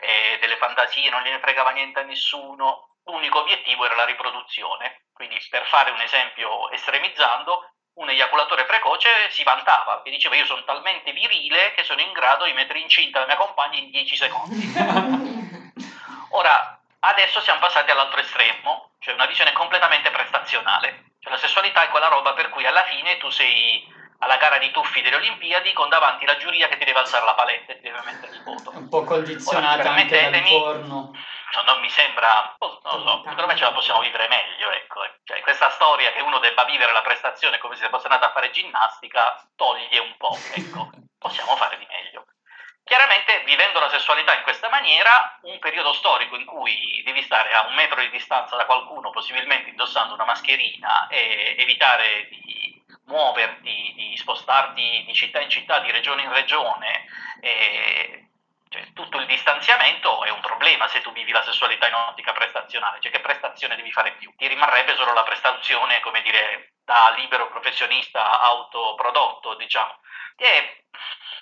eh, 0.00 0.36
delle 0.40 0.56
fantasie 0.56 1.08
non 1.08 1.22
gliene 1.22 1.40
fregava 1.40 1.70
niente 1.70 2.00
a 2.00 2.02
nessuno, 2.02 2.96
l'unico 3.04 3.40
obiettivo 3.40 3.86
era 3.86 3.94
la 3.94 4.04
riproduzione. 4.04 5.04
Quindi 5.12 5.38
per 5.48 5.64
fare 5.66 5.90
un 5.90 6.00
esempio 6.00 6.70
estremizzando, 6.70 7.70
un 7.94 8.10
eiaculatore 8.10 8.66
precoce 8.66 9.08
si 9.30 9.42
vantava 9.42 10.02
e 10.02 10.10
diceva 10.10 10.36
io 10.36 10.44
sono 10.44 10.62
talmente 10.64 11.12
virile 11.12 11.72
che 11.72 11.82
sono 11.82 12.02
in 12.02 12.12
grado 12.12 12.44
di 12.44 12.52
mettere 12.52 12.80
incinta 12.80 13.20
la 13.20 13.26
mia 13.26 13.36
compagna 13.36 13.78
in 13.78 13.90
10 13.90 14.16
secondi. 14.16 15.74
Ora, 16.30 16.78
adesso 17.00 17.40
siamo 17.40 17.60
passati 17.60 17.90
all'altro 17.90 18.20
estremo, 18.20 18.90
cioè 18.98 19.14
una 19.14 19.24
visione 19.24 19.52
completamente 19.52 20.10
prestazionale. 20.10 21.12
Cioè 21.20 21.32
la 21.32 21.38
sessualità 21.38 21.84
è 21.84 21.88
quella 21.88 22.08
roba 22.08 22.34
per 22.34 22.50
cui 22.50 22.66
alla 22.66 22.84
fine 22.84 23.16
tu 23.16 23.30
sei 23.30 23.88
alla 24.18 24.36
gara 24.36 24.58
di 24.58 24.70
tuffi 24.70 25.02
delle 25.02 25.16
Olimpiadi 25.16 25.72
con 25.72 25.88
davanti 25.88 26.24
la 26.24 26.36
giuria 26.36 26.68
che 26.68 26.78
ti 26.78 26.84
deve 26.84 27.00
alzare 27.00 27.24
la 27.24 27.34
paletta 27.34 27.72
e 27.72 27.76
ti 27.76 27.82
deve 27.82 28.00
mettere 28.04 28.32
il 28.32 28.42
voto. 28.42 28.70
Un 28.74 28.88
po' 28.88 29.04
condizionata 29.04 29.92
anche 29.92 30.30
dal 30.30 30.42
porno. 30.42 31.12
Non 31.64 31.80
mi 31.80 31.88
sembra, 31.88 32.54
oh, 32.58 32.80
non 32.84 33.02
lo 33.02 33.08
so, 33.08 33.22
secondo 33.22 33.46
me 33.46 33.56
ce 33.56 33.64
la 33.64 33.72
possiamo 33.72 34.00
vivere 34.00 34.28
meglio, 34.28 34.70
ecco. 34.72 35.00
Cioè, 35.24 35.40
questa 35.40 35.70
storia 35.70 36.12
che 36.12 36.20
uno 36.20 36.38
debba 36.38 36.64
vivere 36.64 36.92
la 36.92 37.00
prestazione 37.00 37.58
come 37.58 37.76
se 37.76 37.88
fosse 37.88 38.06
andato 38.06 38.26
a 38.26 38.32
fare 38.32 38.50
ginnastica 38.50 39.42
toglie 39.56 39.98
un 39.98 40.14
po', 40.18 40.36
ecco, 40.52 40.90
possiamo 41.18 41.56
fare 41.56 41.78
di 41.78 41.86
meglio. 41.86 42.26
Chiaramente, 42.86 43.42
vivendo 43.44 43.80
la 43.80 43.88
sessualità 43.88 44.36
in 44.36 44.44
questa 44.44 44.68
maniera, 44.68 45.40
un 45.42 45.58
periodo 45.58 45.92
storico 45.92 46.36
in 46.36 46.44
cui 46.44 47.02
devi 47.04 47.20
stare 47.20 47.52
a 47.52 47.66
un 47.66 47.74
metro 47.74 48.00
di 48.00 48.10
distanza 48.10 48.54
da 48.54 48.64
qualcuno, 48.64 49.10
possibilmente 49.10 49.70
indossando 49.70 50.14
una 50.14 50.24
mascherina, 50.24 51.08
e 51.08 51.56
evitare 51.58 52.28
di 52.30 52.80
muoverti, 53.06 53.92
di 53.96 54.16
spostarti 54.16 55.02
di 55.04 55.14
città 55.14 55.40
in 55.40 55.50
città, 55.50 55.80
di 55.80 55.90
regione 55.90 56.22
in 56.22 56.32
regione, 56.32 57.06
e, 57.40 58.28
cioè, 58.68 58.92
tutto 58.92 59.18
il 59.18 59.26
distanziamento 59.26 60.22
è 60.22 60.30
un 60.30 60.40
problema 60.40 60.86
se 60.86 61.00
tu 61.00 61.10
vivi 61.10 61.32
la 61.32 61.42
sessualità 61.42 61.88
in 61.88 61.94
ottica 61.94 62.32
prestazionale, 62.32 63.00
cioè 63.00 63.10
che 63.10 63.18
prestazione 63.18 63.74
devi 63.74 63.90
fare 63.90 64.12
più? 64.12 64.32
Ti 64.36 64.46
rimarrebbe 64.46 64.94
solo 64.94 65.12
la 65.12 65.24
prestazione, 65.24 65.98
come 66.02 66.22
dire, 66.22 66.74
da 66.84 67.12
libero 67.16 67.48
professionista 67.48 68.40
autoprodotto, 68.42 69.56
diciamo, 69.56 69.98
che 70.36 70.84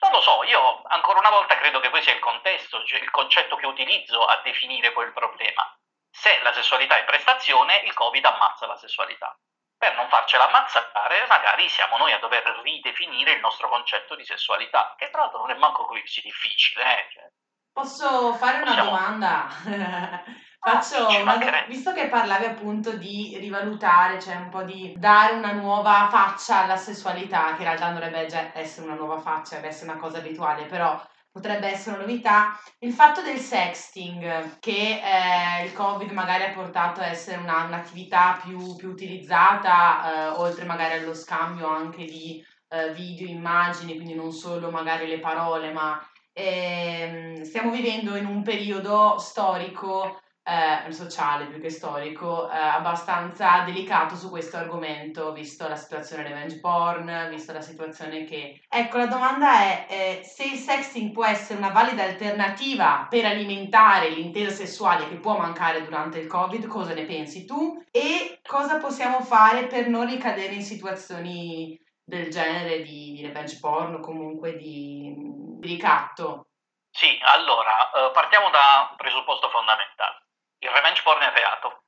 non 0.00 0.10
lo 0.12 0.20
so, 0.20 0.42
io 0.44 0.82
ancora 0.88 1.18
una 1.18 1.30
volta 1.30 1.56
credo 1.56 1.80
che 1.80 1.90
poi 1.90 2.02
sia 2.02 2.12
il 2.14 2.20
contesto, 2.20 2.84
cioè 2.84 3.00
il 3.00 3.10
concetto 3.10 3.56
che 3.56 3.66
utilizzo 3.66 4.24
a 4.24 4.40
definire 4.42 4.92
quel 4.92 5.12
problema. 5.12 5.62
Se 6.10 6.40
la 6.42 6.52
sessualità 6.52 6.96
è 6.96 7.04
prestazione, 7.04 7.78
il 7.78 7.92
Covid 7.94 8.24
ammazza 8.24 8.66
la 8.66 8.76
sessualità. 8.76 9.36
Per 9.76 9.94
non 9.96 10.08
farcela 10.08 10.46
ammazzare, 10.46 11.26
magari 11.26 11.68
siamo 11.68 11.96
noi 11.96 12.12
a 12.12 12.18
dover 12.18 12.44
ridefinire 12.62 13.32
il 13.32 13.40
nostro 13.40 13.68
concetto 13.68 14.14
di 14.14 14.24
sessualità, 14.24 14.94
che 14.96 15.10
tra 15.10 15.22
l'altro 15.22 15.40
non 15.40 15.50
è 15.50 15.54
manco 15.54 15.84
così 15.84 16.20
difficile. 16.22 16.82
Eh? 16.84 17.10
Cioè, 17.12 17.28
Posso 17.72 18.34
fare 18.34 18.58
una 18.58 18.66
Possiamo- 18.66 18.90
domanda? 18.90 19.46
Faccio 20.66 20.97
do- 21.37 21.64
visto 21.68 21.92
che 21.92 22.09
parlavi 22.09 22.47
appunto 22.47 22.97
di 22.97 23.37
rivalutare, 23.38 24.18
cioè 24.18 24.37
un 24.37 24.49
po' 24.49 24.62
di 24.62 24.94
dare 24.97 25.35
una 25.35 25.52
nuova 25.52 26.09
faccia 26.11 26.62
alla 26.62 26.76
sessualità, 26.78 27.49
che 27.52 27.59
in 27.62 27.64
realtà 27.68 27.85
non 27.90 27.94
dovrebbe 28.00 28.25
già 28.26 28.50
essere 28.54 28.87
una 28.87 28.94
nuova 28.97 29.18
faccia, 29.18 29.56
deve 29.56 29.68
essere 29.68 29.90
una 29.90 30.00
cosa 30.00 30.18
abituale, 30.18 30.64
però 30.64 30.99
potrebbe 31.30 31.66
essere 31.68 31.97
una 31.97 32.06
novità, 32.06 32.59
il 32.78 32.92
fatto 32.94 33.21
del 33.21 33.38
sexting, 33.38 34.59
che 34.59 35.02
eh, 35.02 35.64
il 35.64 35.73
Covid 35.75 36.11
magari 36.12 36.44
ha 36.44 36.52
portato 36.52 37.00
a 37.00 37.06
essere 37.09 37.37
una- 37.37 37.64
un'attività 37.64 38.40
più, 38.42 38.75
più 38.76 38.88
utilizzata, 38.88 40.28
eh, 40.35 40.38
oltre 40.38 40.64
magari 40.64 40.94
allo 40.99 41.14
scambio 41.14 41.66
anche 41.68 42.04
di 42.06 42.42
eh, 42.68 42.90
video, 42.92 43.26
immagini, 43.28 43.97
quindi 43.97 44.14
non 44.14 44.33
solo 44.33 44.71
magari 44.71 45.06
le 45.09 45.18
parole, 45.18 45.71
ma 45.73 46.00
ehm, 46.33 47.42
stiamo 47.42 47.71
vivendo 47.71 48.16
in 48.16 48.26
un 48.26 48.42
periodo 48.42 49.18
storico, 49.18 50.18
eh, 50.44 50.92
sociale 50.92 51.46
più 51.46 51.60
che 51.60 51.70
storico, 51.70 52.50
eh, 52.50 52.56
abbastanza 52.56 53.60
delicato 53.60 54.14
su 54.14 54.28
questo 54.28 54.58
argomento, 54.58 55.32
visto 55.32 55.66
la 55.66 55.76
situazione 55.76 56.24
revenge 56.24 56.60
porn, 56.60 57.28
visto 57.30 57.52
la 57.52 57.62
situazione 57.62 58.24
che... 58.24 58.60
Ecco, 58.68 58.98
la 58.98 59.06
domanda 59.06 59.60
è 59.60 59.86
eh, 59.88 60.20
se 60.24 60.44
il 60.44 60.58
sexting 60.58 61.12
può 61.12 61.24
essere 61.24 61.58
una 61.58 61.70
valida 61.70 62.02
alternativa 62.02 63.06
per 63.08 63.24
alimentare 63.24 64.10
l'intesa 64.10 64.50
sessuale 64.50 65.08
che 65.08 65.16
può 65.16 65.38
mancare 65.38 65.82
durante 65.82 66.18
il 66.18 66.26
Covid, 66.26 66.66
cosa 66.66 66.92
ne 66.92 67.06
pensi 67.06 67.46
tu? 67.46 67.82
E 67.90 68.40
cosa 68.46 68.78
possiamo 68.78 69.22
fare 69.22 69.66
per 69.66 69.88
non 69.88 70.06
ricadere 70.06 70.52
in 70.52 70.62
situazioni 70.62 71.80
del 72.04 72.28
genere 72.28 72.82
di, 72.82 73.14
di 73.14 73.22
revenge 73.22 73.58
porn 73.58 73.94
o 73.94 74.00
comunque 74.00 74.56
di, 74.56 75.14
di 75.58 75.66
ricatto? 75.66 76.48
Sì, 76.90 77.18
allora, 77.22 77.90
eh, 77.90 78.10
partiamo 78.12 78.50
da 78.50 78.88
un 78.90 78.96
presupposto 78.96 79.48
fondamentale. 79.48 80.23
Il 80.64 80.71
revenge 80.71 81.02
porn 81.02 81.21
è 81.21 81.30
reato, 81.30 81.85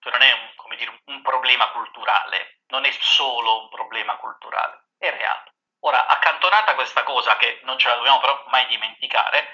cioè 0.00 0.10
non 0.12 0.22
è 0.22 0.32
un, 0.32 0.76
dire, 0.76 0.98
un 1.04 1.20
problema 1.20 1.68
culturale, 1.72 2.60
non 2.68 2.86
è 2.86 2.90
solo 2.98 3.64
un 3.64 3.68
problema 3.68 4.16
culturale, 4.16 4.86
è 4.96 5.10
reato. 5.10 5.52
Ora, 5.80 6.06
accantonata 6.06 6.74
questa 6.74 7.02
cosa 7.02 7.36
che 7.36 7.60
non 7.64 7.78
ce 7.78 7.90
la 7.90 7.96
dobbiamo 7.96 8.20
però 8.20 8.42
mai 8.46 8.66
dimenticare, 8.68 9.46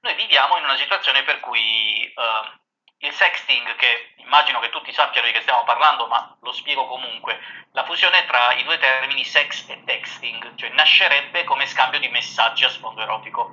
noi 0.00 0.14
viviamo 0.14 0.58
in 0.58 0.64
una 0.64 0.76
situazione 0.76 1.22
per 1.22 1.40
cui 1.40 2.04
eh, 2.04 2.60
il 3.00 3.12
sexting, 3.12 3.76
che 3.76 4.14
immagino 4.16 4.60
che 4.60 4.70
tutti 4.70 4.92
sappiano 4.92 5.26
di 5.26 5.32
che 5.32 5.42
stiamo 5.42 5.64
parlando, 5.64 6.06
ma 6.06 6.36
lo 6.40 6.52
spiego 6.52 6.86
comunque, 6.86 7.38
la 7.72 7.84
fusione 7.84 8.24
tra 8.26 8.52
i 8.52 8.64
due 8.64 8.78
termini 8.78 9.24
sex 9.24 9.68
e 9.68 9.82
texting, 9.84 10.54
cioè 10.56 10.70
nascerebbe 10.70 11.44
come 11.44 11.66
scambio 11.66 12.00
di 12.00 12.08
messaggi 12.08 12.64
a 12.64 12.68
sfondo 12.68 13.02
erotico 13.02 13.50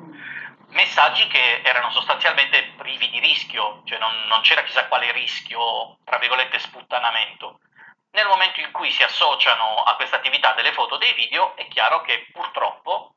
messaggi 0.75 1.25
che 1.27 1.61
erano 1.63 1.89
sostanzialmente 1.91 2.73
privi 2.75 3.09
di 3.09 3.19
rischio, 3.19 3.81
cioè 3.85 3.97
non, 3.97 4.27
non 4.27 4.41
c'era 4.41 4.63
chissà 4.63 4.87
quale 4.87 5.11
rischio, 5.11 5.97
tra 6.03 6.17
virgolette, 6.17 6.59
sputtanamento. 6.59 7.59
Nel 8.11 8.27
momento 8.27 8.59
in 8.59 8.71
cui 8.71 8.91
si 8.91 9.03
associano 9.03 9.83
a 9.83 9.95
questa 9.95 10.17
attività 10.17 10.53
delle 10.53 10.73
foto 10.73 10.95
e 10.95 10.99
dei 10.99 11.13
video, 11.13 11.55
è 11.55 11.67
chiaro 11.67 12.01
che 12.01 12.27
purtroppo, 12.31 13.14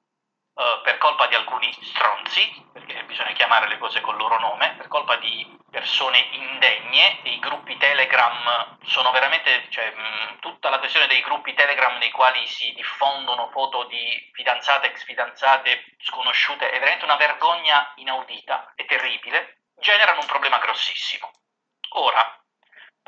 eh, 0.59 0.81
per 0.83 0.99
colpa 0.99 1.29
di 1.29 1.37
alcuni 1.37 1.73
stronzi, 1.83 2.67
perché 2.73 3.05
bisogna 3.05 3.31
chiamare 3.33 3.69
le 3.69 3.79
cose 3.79 4.01
col 4.01 4.17
loro 4.17 4.41
nome, 4.41 4.75
per 4.77 4.89
colpa 4.89 5.15
di 5.17 5.57
persone 5.71 6.19
indegne, 6.33 7.21
i 7.23 7.39
gruppi 7.39 7.77
Telegram 7.77 8.77
sono 8.83 9.13
veramente, 9.13 9.67
cioè, 9.71 9.89
mh, 9.95 10.41
tutta 10.41 10.69
la 10.69 10.81
questione 10.81 11.07
dei 11.07 11.21
gruppi 11.21 11.55
Telegram 11.55 11.97
nei 11.99 12.11
quali 12.11 12.45
si 12.49 12.73
diffondono 12.73 13.51
foto 13.51 13.85
di 13.85 14.31
fidanzate, 14.33 14.89
ex 14.89 15.05
fidanzate, 15.05 15.95
sconosciute, 16.01 16.71
è 16.71 16.79
veramente 16.79 17.05
una 17.05 17.17
vergogna 17.17 17.93
inaudita 17.95 18.73
e 18.75 18.85
terribile, 18.85 19.61
generano 19.77 20.21
un 20.21 20.27
problema 20.27 20.59
grossissimo. 20.59 21.31
Ora, 21.91 22.38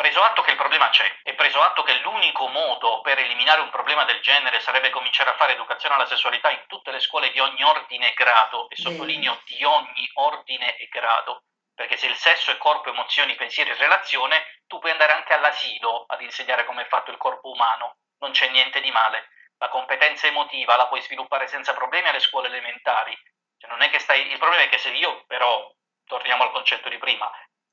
preso 0.00 0.22
atto 0.22 0.40
che 0.40 0.52
il 0.52 0.56
problema 0.56 0.88
c'è 0.88 1.18
e 1.22 1.34
preso 1.34 1.60
atto 1.60 1.82
che 1.82 2.00
l'unico 2.00 2.46
modo 2.46 3.02
per 3.02 3.18
eliminare 3.18 3.60
un 3.60 3.68
problema 3.68 4.04
del 4.04 4.22
genere 4.22 4.58
sarebbe 4.58 4.88
cominciare 4.88 5.28
a 5.28 5.34
fare 5.34 5.52
educazione 5.52 5.94
alla 5.94 6.06
sessualità 6.06 6.50
in 6.50 6.64
tutte 6.68 6.90
le 6.90 7.00
scuole 7.00 7.30
di 7.32 7.38
ogni 7.38 7.62
ordine 7.62 8.08
e 8.08 8.14
grado, 8.14 8.70
e 8.70 8.76
sottolineo 8.76 9.42
di 9.44 9.62
ogni 9.62 10.10
ordine 10.14 10.74
e 10.78 10.88
grado, 10.88 11.42
perché 11.74 11.98
se 11.98 12.06
il 12.06 12.16
sesso 12.16 12.50
è 12.50 12.56
corpo, 12.56 12.88
emozioni, 12.88 13.34
pensieri 13.34 13.68
e 13.68 13.74
relazione, 13.74 14.62
tu 14.66 14.78
puoi 14.78 14.92
andare 14.92 15.12
anche 15.12 15.34
all'asilo 15.34 16.06
ad 16.06 16.22
insegnare 16.22 16.64
come 16.64 16.80
è 16.80 16.88
fatto 16.88 17.10
il 17.10 17.18
corpo 17.18 17.50
umano, 17.50 17.98
non 18.20 18.30
c'è 18.30 18.48
niente 18.48 18.80
di 18.80 18.90
male. 18.90 19.28
La 19.58 19.68
competenza 19.68 20.26
emotiva 20.26 20.76
la 20.76 20.86
puoi 20.86 21.02
sviluppare 21.02 21.46
senza 21.46 21.74
problemi 21.74 22.08
alle 22.08 22.20
scuole 22.20 22.46
elementari. 22.46 23.14
Cioè, 23.58 23.68
non 23.68 23.82
è 23.82 23.90
che 23.90 23.98
stai... 23.98 24.30
Il 24.30 24.38
problema 24.38 24.62
è 24.62 24.70
che 24.70 24.78
se 24.78 24.88
io 24.92 25.24
però, 25.26 25.70
torniamo 26.06 26.44
al 26.44 26.52
concetto 26.52 26.88
di 26.88 26.96
prima, 26.96 27.30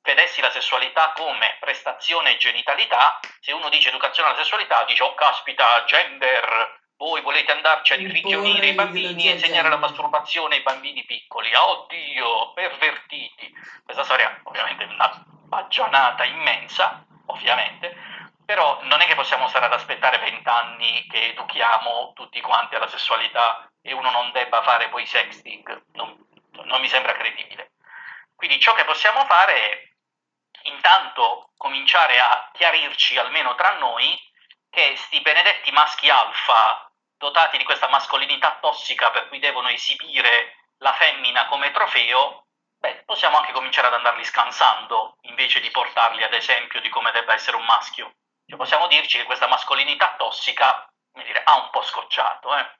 vedessi 0.07 0.39
la 0.39 0.49
sessualità 0.49 1.11
come 1.13 1.57
prestazione 1.59 2.31
e 2.31 2.37
genitalità, 2.37 3.19
se 3.41 3.51
uno 3.51 3.67
dice 3.67 3.89
educazione 3.89 4.29
alla 4.29 4.37
sessualità, 4.37 4.85
dice 4.85 5.03
oh 5.03 5.13
caspita, 5.15 5.83
gender, 5.83 6.79
voi 6.95 7.21
volete 7.21 7.51
andarci 7.51 7.93
Imporre 7.93 8.09
irrigionire 8.09 8.67
i 8.67 8.73
bambini 8.73 9.27
e 9.27 9.31
insegnare 9.33 9.67
la 9.67 9.75
masturbazione 9.75 10.55
ai 10.55 10.61
bambini 10.61 11.03
piccoli. 11.03 11.53
Ah, 11.53 11.67
Oddio, 11.67 12.53
pervertiti. 12.53 13.53
Questa 13.83 14.05
storia 14.05 14.39
ovviamente 14.43 14.85
è 14.85 14.87
una 14.87 15.11
baggianata 15.25 16.23
immensa, 16.23 17.05
ovviamente, 17.25 17.93
però 18.45 18.79
non 18.83 19.01
è 19.01 19.07
che 19.07 19.15
possiamo 19.15 19.49
stare 19.49 19.65
ad 19.65 19.73
aspettare 19.73 20.19
vent'anni 20.19 21.05
che 21.09 21.31
educhiamo 21.31 22.13
tutti 22.15 22.39
quanti 22.39 22.75
alla 22.75 22.87
sessualità 22.87 23.69
e 23.81 23.91
uno 23.91 24.09
non 24.09 24.31
debba 24.31 24.61
fare 24.63 24.87
poi 24.87 25.05
sexting. 25.05 25.83
Non, 25.93 26.15
non 26.63 26.79
mi 26.79 26.87
sembra 26.87 27.11
credibile. 27.11 27.71
Quindi 28.37 28.59
ciò 28.59 28.73
che 28.73 28.85
possiamo 28.85 29.25
fare 29.25 29.53
è 29.53 29.86
intanto 30.67 31.49
cominciare 31.57 32.19
a 32.19 32.49
chiarirci 32.53 33.17
almeno 33.17 33.55
tra 33.55 33.77
noi 33.77 34.17
che 34.69 34.95
sti 34.95 35.21
benedetti 35.21 35.71
maschi 35.71 36.09
alfa 36.09 36.91
dotati 37.17 37.57
di 37.57 37.63
questa 37.63 37.87
mascolinità 37.89 38.57
tossica 38.61 39.09
per 39.11 39.27
cui 39.27 39.39
devono 39.39 39.69
esibire 39.69 40.55
la 40.79 40.93
femmina 40.93 41.47
come 41.47 41.71
trofeo, 41.71 42.45
beh, 42.79 43.03
possiamo 43.05 43.37
anche 43.37 43.51
cominciare 43.51 43.87
ad 43.87 43.93
andarli 43.93 44.23
scansando 44.23 45.17
invece 45.21 45.59
di 45.59 45.71
portarli 45.71 46.23
ad 46.23 46.33
esempio 46.33 46.79
di 46.81 46.89
come 46.89 47.11
debba 47.11 47.33
essere 47.33 47.57
un 47.57 47.65
maschio. 47.65 48.13
Cioè, 48.45 48.57
possiamo 48.57 48.87
dirci 48.87 49.17
che 49.17 49.25
questa 49.25 49.47
mascolinità 49.47 50.15
tossica, 50.17 50.87
dire, 51.11 51.41
ha 51.43 51.55
un 51.55 51.69
po' 51.71 51.81
scocciato, 51.81 52.55
eh? 52.55 52.75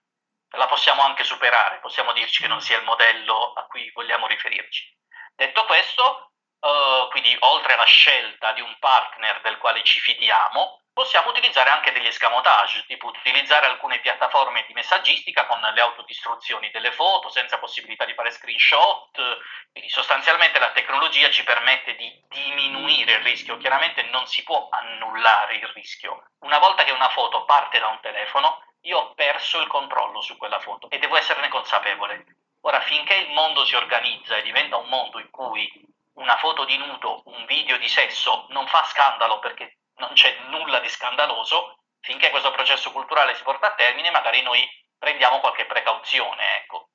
la 0.52 0.68
possiamo 0.68 1.02
anche 1.02 1.24
superare, 1.24 1.80
possiamo 1.80 2.14
dirci 2.14 2.42
che 2.42 2.48
non 2.48 2.62
sia 2.62 2.78
il 2.78 2.86
modello 2.86 3.54
a 3.54 3.66
cui 3.66 3.90
vogliamo 3.92 4.28
riferirci. 4.28 4.96
Detto 5.36 5.66
questo, 5.66 6.27
eh, 6.60 7.08
quindi 7.10 7.36
oltre 7.40 7.74
alla 7.74 7.86
scelta 7.86 8.52
di 8.54 8.62
un 8.62 8.76
partner 8.80 9.42
del 9.42 9.58
quale 9.58 9.84
ci 9.84 10.00
fidiamo, 10.00 10.82
possiamo 10.98 11.30
utilizzare 11.30 11.70
anche 11.70 11.92
degli 11.92 12.08
escamotage, 12.08 12.84
tipo 12.88 13.06
utilizzare 13.06 13.68
alcune 13.68 14.00
piattaforme 14.00 14.66
di 14.66 14.74
messaggistica 14.74 15.46
con 15.46 15.60
le 15.60 15.80
autodistruzioni 15.80 16.72
delle 16.72 16.92
foto 16.92 17.30
senza 17.30 17.60
possibilità 17.60 18.04
di 18.04 18.16
fare 18.16 18.32
screenshot. 18.32 19.12
Quindi 19.72 19.92
sostanzialmente 19.92 20.58
la 20.58 20.72
tecnologia 20.72 21.30
ci 21.30 21.44
permette 21.44 21.96
di 21.96 22.12
diminuire 22.30 23.14
il 23.14 23.24
rischio. 23.24 23.58
Chiaramente 23.58 24.02
non 24.10 24.26
si 24.26 24.42
può 24.42 24.70
annullare 24.72 25.58
il 25.58 25.68
rischio. 25.68 26.24
Una 26.40 26.58
volta 26.58 26.84
che 26.84 26.92
una 26.92 27.10
foto 27.10 27.46
parte 27.46 27.78
da 27.78 27.90
un 27.90 28.00
telefono, 28.02 28.64
io 28.82 28.98
ho 28.98 29.14
perso 29.14 29.60
il 29.62 29.68
controllo 29.68 30.20
su 30.22 30.36
quella 30.36 30.60
foto 30.60 30.90
e 30.90 30.98
devo 30.98 31.16
esserne 31.16 31.50
consapevole. 31.50 32.26
Ora, 32.62 32.82
finché 32.82 33.14
il 33.14 33.34
mondo 33.34 33.66
si 33.66 33.76
organizza 33.76 34.36
e 34.36 34.42
diventa 34.42 34.78
un 34.78 34.90
mondo 34.90 35.20
in 35.20 35.30
cui 35.30 35.72
una 36.18 36.38
foto 36.38 36.66
di 36.66 36.78
nudo, 36.78 37.22
un 37.26 37.46
video 37.46 37.78
di 37.78 37.88
sesso 37.88 38.46
non 38.50 38.68
fa 38.68 38.84
scandalo 38.84 39.40
perché 39.40 39.78
non 39.98 40.14
c'è 40.14 40.38
nulla 40.50 40.80
di 40.80 40.90
scandaloso, 40.90 41.78
finché 42.02 42.30
questo 42.30 42.52
processo 42.52 42.92
culturale 42.92 43.36
si 43.36 43.44
porta 43.44 43.68
a 43.68 43.76
termine, 43.76 44.12
magari 44.12 44.42
noi 44.42 44.68
prendiamo 44.98 45.40
qualche 45.40 45.66
precauzione, 45.66 46.58
ecco. 46.58 46.90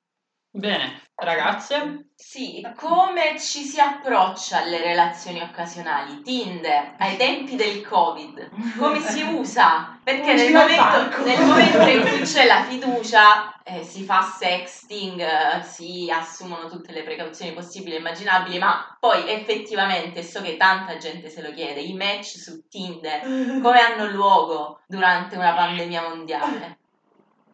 Bene, 0.55 1.01
ragazze? 1.15 2.09
Sì, 2.13 2.61
come 2.75 3.39
ci 3.39 3.63
si 3.63 3.79
approccia 3.79 4.59
alle 4.59 4.77
relazioni 4.83 5.41
occasionali? 5.41 6.21
Tinder, 6.21 6.93
ai 6.99 7.17
tempi 7.17 7.55
del 7.55 7.81
Covid, 7.81 8.51
come 8.77 8.99
si 8.99 9.23
usa? 9.23 9.97
Perché 10.03 10.35
nel 10.35 10.53
momento, 10.53 11.23
nel 11.23 11.43
momento, 11.43 11.81
in 11.87 12.01
cui 12.07 12.21
c'è 12.21 12.45
la 12.45 12.61
fiducia 12.65 13.63
eh, 13.63 13.81
si 13.83 14.03
fa 14.03 14.21
sexting, 14.21 15.21
eh, 15.21 15.63
si 15.63 16.11
assumono 16.13 16.69
tutte 16.69 16.91
le 16.91 17.01
precauzioni 17.01 17.51
possibili 17.51 17.95
e 17.95 17.99
immaginabili, 17.99 18.59
ma 18.59 18.95
poi 18.99 19.27
effettivamente, 19.27 20.21
so 20.21 20.39
che 20.43 20.55
tanta 20.55 20.97
gente 20.97 21.29
se 21.29 21.41
lo 21.41 21.51
chiede, 21.51 21.81
i 21.81 21.95
match 21.95 22.37
su 22.37 22.67
Tinder 22.69 23.21
come 23.59 23.79
hanno 23.79 24.05
luogo 24.05 24.81
durante 24.85 25.35
una 25.35 25.55
pandemia 25.55 26.09
mondiale? 26.09 26.77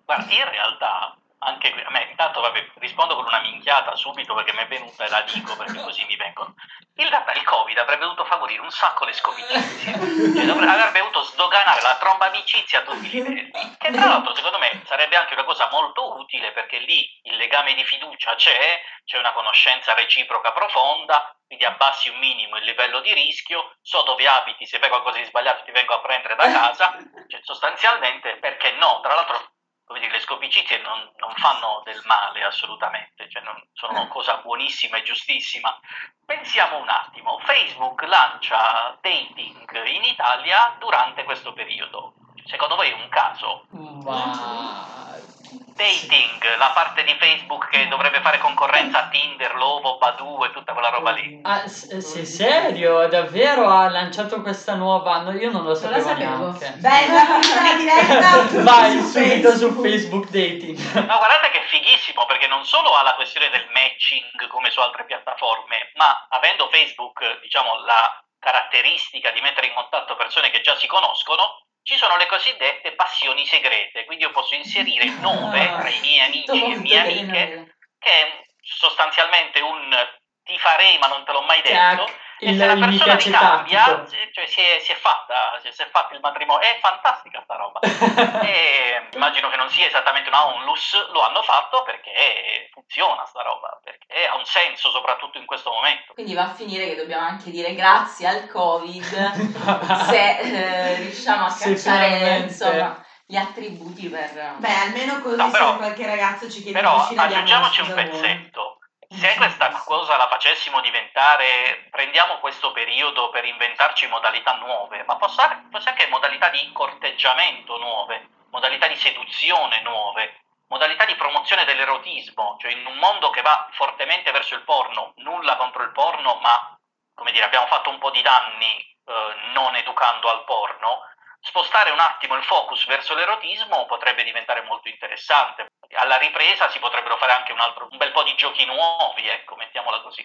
Guarda, 0.03 0.34
in 0.34 0.50
realtà 0.50 1.18
anche 1.50 1.74
a 1.84 1.91
me, 1.91 2.08
intanto 2.10 2.41
vabbè, 2.41 2.72
rispondo 2.75 3.15
con 3.15 3.25
una 3.25 3.41
minchiata 3.41 3.96
subito 3.96 4.34
perché 4.34 4.53
mi 4.53 4.60
è 4.60 4.68
venuta 4.68 5.06
e 5.06 5.10
la 5.10 5.22
dico 5.22 5.56
perché 5.56 5.82
così 5.82 6.06
mi 6.06 6.15
vengono. 6.15 6.53
In 6.96 7.10
realtà 7.10 7.32
il 7.34 7.44
Covid 7.44 7.77
avrebbe 7.77 8.03
dovuto 8.03 8.25
favorire 8.25 8.62
un 8.62 8.72
sacco 8.72 9.06
le 9.06 9.13
scopicizie, 9.13 9.94
cioè, 9.94 10.50
avrebbe 10.50 11.00
dovuto 11.00 11.24
sdoganare 11.24 11.82
la 11.82 11.96
tromba 11.98 12.27
amicizia 12.27 12.79
a 12.79 12.82
tutti 12.84 13.06
i 13.06 13.10
livelli, 13.10 13.51
che 13.77 13.91
tra 13.91 14.06
l'altro 14.06 14.36
secondo 14.36 14.60
me 14.60 14.82
sarebbe 14.86 15.15
anche 15.15 15.34
una 15.34 15.46
cosa 15.46 15.70
molto 15.72 16.18
utile 16.18 16.51
perché 16.51 16.79
lì 16.79 17.08
il 17.24 17.38
legame 17.38 17.74
di 17.74 17.84
fiducia 17.86 18.36
c'è, 18.36 18.82
c'è 19.06 19.18
una 19.18 19.32
conoscenza 19.32 19.94
reciproca 19.94 20.51
profonda, 20.51 21.34
quindi 21.48 21.65
abbassi 21.65 22.10
un 22.10 22.18
minimo 22.20 22.58
il 22.58 22.65
livello 22.65 23.00
di 23.00 23.13
rischio, 23.13 23.77
so 23.82 24.03
dove 24.03 24.27
abiti, 24.27 24.65
se 24.65 24.79
fai 24.79 24.89
qualcosa 24.89 25.18
di 25.18 25.25
sbagliato 25.25 25.63
ti 25.63 25.72
vengo 25.72 25.96
a 25.96 26.01
prendere 26.01 26.36
da 26.36 26.51
casa, 26.51 26.98
cioè, 27.27 27.39
sostanzialmente 27.44 28.38
perché 28.38 28.72
no, 28.72 29.00
tra 29.01 29.13
l'altro 29.13 29.53
dire, 29.98 30.12
le 30.12 30.19
scopicizie 30.19 30.81
non, 30.81 31.12
non, 31.17 31.34
fanno 31.36 31.81
del 31.84 32.01
male 32.05 32.43
assolutamente, 32.43 33.27
cioè 33.29 33.41
non, 33.41 33.60
sono 33.74 33.93
una 33.93 34.08
cosa 34.08 34.38
buonissima 34.38 34.98
e 34.98 35.03
giustissima. 35.03 35.77
Pensiamo 36.25 36.77
un 36.77 36.89
attimo, 36.89 37.39
Facebook 37.39 38.03
lancia 38.03 38.98
dating 39.01 39.86
in 39.88 40.03
Italia 40.03 40.75
durante 40.77 41.24
questo 41.24 41.53
periodo. 41.53 42.13
Secondo 42.46 42.75
voi 42.75 42.90
è 42.90 42.94
un 42.94 43.09
caso? 43.09 43.66
Ma 44.03 45.08
dating, 45.51 46.57
la 46.57 46.72
parte 46.74 47.03
di 47.03 47.16
Facebook 47.18 47.70
che 47.70 47.88
dovrebbe 47.88 48.22
fare 48.22 48.38
concorrenza 48.38 49.05
a 49.05 49.07
Tinder, 49.07 49.55
Lovo, 49.55 49.98
Badu 49.98 50.44
e 50.44 50.51
tutta 50.51 50.74
quella 50.74 50.90
roba 50.90 51.12
lì. 51.12 51.40
Ah, 51.44 51.68
sei 51.68 52.25
serio? 52.25 53.07
Davvero 53.07 53.68
ha 53.70 53.90
lanciato 53.90 54.42
questa 54.42 54.75
nuova? 54.75 55.22
No, 55.22 55.31
io 55.31 55.51
non 55.51 55.64
lo 55.64 55.74
sapevo, 55.75 55.96
non 55.96 56.07
sapevo. 56.07 56.38
neanche. 56.38 56.72
Bella, 56.79 57.24
la 57.24 57.75
diretta. 57.77 58.62
Vai 58.64 59.01
subito 59.01 59.55
su 59.55 59.81
Facebook 59.81 60.29
Dating. 60.29 60.77
No, 60.94 61.18
guardate 61.18 61.50
che 61.51 61.64
è 61.64 61.68
fighissimo 61.68 62.25
perché 62.25 62.48
non 62.48 62.66
solo 62.66 62.96
ha 62.96 63.03
la 63.03 63.16
questione 63.16 63.50
del 63.50 63.68
matching 63.74 64.48
come 64.48 64.70
su 64.70 64.79
altre 64.79 65.05
piattaforme, 65.05 65.92
ma 65.96 66.27
avendo 66.29 66.70
Facebook, 66.70 67.40
diciamo, 67.42 67.83
la 67.85 68.24
caratteristica 68.40 69.31
di 69.31 69.42
mettere 69.42 69.68
in 69.68 69.74
contatto 69.74 70.16
persone 70.16 70.50
che 70.50 70.62
già 70.62 70.75
si 70.77 70.88
conoscono, 70.88 71.68
ci 71.89 71.97
sono 71.97 72.17
le 72.17 72.27
cosiddette 72.27 72.91
passioni 72.91 73.47
segrete, 73.47 74.05
quindi 74.05 74.23
io 74.23 74.29
posso 74.29 74.53
inserire 74.53 75.09
nome 75.21 75.75
tra 75.79 75.89
i 75.89 75.99
miei 76.01 76.19
amici 76.19 76.63
e 76.63 76.75
mie 76.75 76.99
amiche, 76.99 77.77
che 77.97 78.09
è 78.11 78.43
sostanzialmente 78.61 79.59
un 79.59 79.97
ti 80.43 80.55
farei 80.59 80.99
ma 80.99 81.07
non 81.07 81.25
te 81.25 81.31
l'ho 81.31 81.41
mai 81.41 81.63
detto, 81.63 82.03
il, 82.03 82.13
e 82.39 82.57
se 82.57 82.65
la 82.65 82.75
persona 82.75 83.03
piace 83.03 83.29
ti 83.29 83.37
cambia, 83.37 83.85
tattico. 83.85 84.31
cioè 84.31 84.45
si 84.45 84.61
è, 84.61 84.79
si 84.81 84.91
è 84.91 84.95
fatta, 84.95 85.59
si 85.61 85.81
è 85.81 85.87
fatto 85.89 86.13
il 86.13 86.19
matrimonio, 86.21 86.65
è 86.65 86.79
fantastica 86.81 87.41
sta 87.43 87.55
roba. 87.55 87.79
e 88.47 89.07
immagino 89.13 89.49
che 89.49 89.57
non 89.57 89.69
sia 89.69 89.87
esattamente 89.87 90.29
una 90.29 90.47
onlus, 90.47 91.09
lo 91.11 91.21
hanno 91.21 91.41
fatto 91.41 91.83
perché 91.83 92.69
funziona 92.71 93.25
sta 93.25 93.41
roba, 93.41 93.79
perché 93.83 94.27
ha 94.27 94.35
un 94.35 94.45
senso 94.45 94.89
soprattutto 94.89 95.37
in 95.37 95.45
questo 95.45 95.71
momento. 95.71 96.13
Quindi 96.13 96.33
va 96.33 96.43
a 96.43 96.53
finire 96.53 96.87
che 96.87 96.95
dobbiamo 96.95 97.25
anche 97.27 97.51
dire 97.51 97.75
grazie 97.75 98.27
al 98.27 98.47
Covid 98.47 99.03
se 100.09 100.37
eh, 100.39 100.95
riusciamo 100.95 101.45
a 101.45 101.53
cacciare 101.53 102.37
insomma 102.37 103.03
gli 103.29 103.35
attributi 103.35 104.07
per... 104.07 104.55
Beh, 104.57 104.73
almeno 104.73 105.19
così 105.21 105.35
No, 105.35 105.51
però- 105.51 105.73
se 105.73 105.77
qualche 105.77 106.05
ragazzo 106.07 106.49
ci 106.49 106.63
chiede 106.63 106.79
Però 106.79 107.07
aggiungiamoci 107.15 107.81
un 107.81 107.93
buona. 107.93 108.78
Se 109.11 109.35
questa 109.35 109.72
cosa 109.85 110.17
la 110.17 110.27
facessimo 110.27 110.81
diventare, 110.81 111.87
prendiamo 111.89 112.37
questo 112.37 112.72
periodo 112.72 113.29
per 113.31 113.43
inventarci 113.43 114.05
modalità 114.07 114.53
nuove, 114.57 115.03
ma 115.03 115.17
forse 115.17 115.89
anche 115.89 116.07
modalità 116.07 116.50
di 116.50 116.72
corteggiamento 116.72 117.77
nuove, 117.77 118.29
modalità 118.51 118.87
di 118.87 118.95
seduzione 118.95 119.81
nuove, 119.81 120.41
modalità 120.67 121.05
di 121.05 121.15
promozione 121.15 121.65
dell'erotismo, 121.65 122.57
cioè 122.59 122.72
in 122.72 122.85
un 122.85 122.98
mondo 122.98 123.31
che 123.31 123.41
va 123.41 123.67
fortemente 123.72 124.29
verso 124.31 124.53
il 124.53 124.61
porno, 124.61 125.13
nulla 125.17 125.57
contro 125.57 125.81
il 125.81 125.91
porno, 125.91 126.35
ma 126.35 126.77
come 127.15 127.31
dire, 127.31 127.45
abbiamo 127.45 127.65
fatto 127.65 127.89
un 127.89 127.98
po' 127.98 128.11
di 128.11 128.22
danni 128.22 128.77
eh, 128.77 129.35
non 129.53 129.75
educando 129.75 130.29
al 130.29 130.43
porno, 130.45 131.01
spostare 131.41 131.91
un 131.91 131.99
attimo 131.99 132.35
il 132.35 132.43
focus 132.43 132.85
verso 132.87 133.15
l'erotismo 133.15 133.85
potrebbe 133.85 134.23
diventare 134.23 134.63
molto 134.63 134.89
interessante. 134.89 135.67
Alla 135.95 136.17
ripresa 136.17 136.69
si 136.69 136.79
potrebbero 136.79 137.17
fare 137.17 137.31
anche 137.31 137.51
un, 137.51 137.59
altro, 137.59 137.87
un 137.89 137.97
bel 137.97 138.11
po' 138.11 138.23
di 138.23 138.35
giochi 138.35 138.65
nuovi, 138.65 139.27
ecco, 139.27 139.55
mettiamola 139.55 140.01
così. 140.01 140.23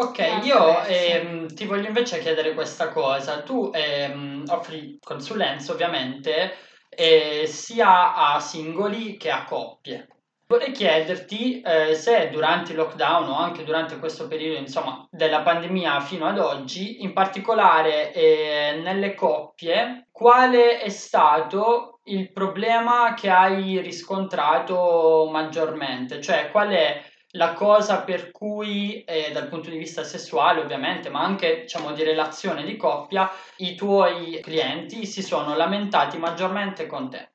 Ok, 0.00 0.42
io 0.44 0.84
ehm, 0.84 1.52
ti 1.54 1.66
voglio 1.66 1.88
invece 1.88 2.20
chiedere 2.20 2.54
questa 2.54 2.90
cosa. 2.90 3.42
Tu 3.42 3.70
ehm, 3.74 4.44
offri 4.48 4.96
consulenza 5.02 5.72
ovviamente 5.72 6.56
eh, 6.88 7.46
sia 7.46 8.14
a 8.14 8.38
singoli 8.38 9.16
che 9.16 9.30
a 9.30 9.44
coppie. 9.44 10.06
Vorrei 10.46 10.72
chiederti 10.72 11.60
eh, 11.60 11.94
se 11.94 12.30
durante 12.30 12.70
il 12.70 12.78
lockdown 12.78 13.28
o 13.28 13.36
anche 13.36 13.64
durante 13.64 13.98
questo 13.98 14.26
periodo, 14.28 14.58
insomma, 14.58 15.06
della 15.10 15.42
pandemia 15.42 16.00
fino 16.00 16.26
ad 16.26 16.38
oggi, 16.38 17.02
in 17.02 17.12
particolare 17.12 18.14
eh, 18.14 18.80
nelle 18.82 19.14
coppie, 19.14 20.07
quale 20.18 20.80
è 20.80 20.88
stato 20.88 22.00
il 22.06 22.32
problema 22.32 23.14
che 23.14 23.30
hai 23.30 23.80
riscontrato 23.80 25.28
maggiormente? 25.30 26.20
Cioè, 26.20 26.50
qual 26.50 26.70
è 26.70 27.08
la 27.36 27.52
cosa 27.52 28.02
per 28.02 28.32
cui, 28.32 29.04
eh, 29.04 29.30
dal 29.30 29.46
punto 29.46 29.70
di 29.70 29.78
vista 29.78 30.02
sessuale 30.02 30.58
ovviamente, 30.58 31.08
ma 31.08 31.20
anche 31.20 31.60
diciamo 31.60 31.92
di 31.92 32.02
relazione 32.02 32.64
di 32.64 32.76
coppia, 32.76 33.30
i 33.58 33.76
tuoi 33.76 34.40
clienti 34.42 35.06
si 35.06 35.22
sono 35.22 35.54
lamentati 35.54 36.18
maggiormente 36.18 36.88
con 36.88 37.10
te? 37.10 37.34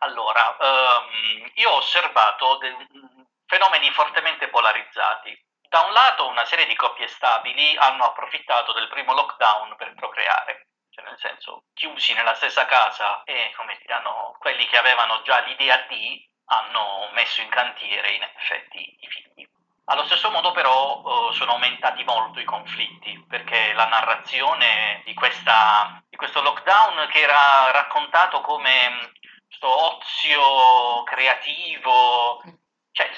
Allora, 0.00 0.56
ehm, 0.56 1.52
io 1.54 1.70
ho 1.70 1.76
osservato 1.76 2.58
fenomeni 3.46 3.90
fortemente 3.92 4.48
polarizzati. 4.48 5.40
Da 5.68 5.82
un 5.82 5.92
lato 5.92 6.26
una 6.26 6.44
serie 6.44 6.66
di 6.66 6.74
coppie 6.74 7.06
stabili 7.06 7.76
hanno 7.76 8.06
approfittato 8.06 8.72
del 8.72 8.88
primo 8.88 9.14
lockdown 9.14 9.76
per 9.76 9.94
procreare, 9.94 10.65
cioè 10.96 11.04
nel 11.04 11.18
senso 11.18 11.64
chiusi 11.74 12.14
nella 12.14 12.34
stessa 12.34 12.64
casa 12.64 13.22
e 13.24 13.52
come 13.54 13.76
dire, 13.80 14.00
quelli 14.38 14.66
che 14.66 14.78
avevano 14.78 15.20
già 15.22 15.40
l'idea 15.40 15.84
di 15.88 16.26
hanno 16.46 17.10
messo 17.12 17.42
in 17.42 17.48
cantiere 17.50 18.12
in 18.12 18.22
effetti 18.22 18.96
i 19.00 19.06
figli. 19.06 19.48
Allo 19.88 20.04
stesso 20.06 20.30
modo 20.30 20.52
però 20.52 21.02
eh, 21.30 21.34
sono 21.34 21.52
aumentati 21.52 22.02
molto 22.04 22.40
i 22.40 22.44
conflitti 22.44 23.24
perché 23.28 23.72
la 23.74 23.86
narrazione 23.86 25.02
di, 25.04 25.12
questa, 25.14 26.02
di 26.08 26.16
questo 26.16 26.40
lockdown 26.40 27.06
che 27.08 27.20
era 27.20 27.70
raccontato 27.72 28.40
come 28.40 29.12
questo 29.46 29.68
ozio 29.68 31.02
creativo, 31.04 32.42
cioè 32.96 33.10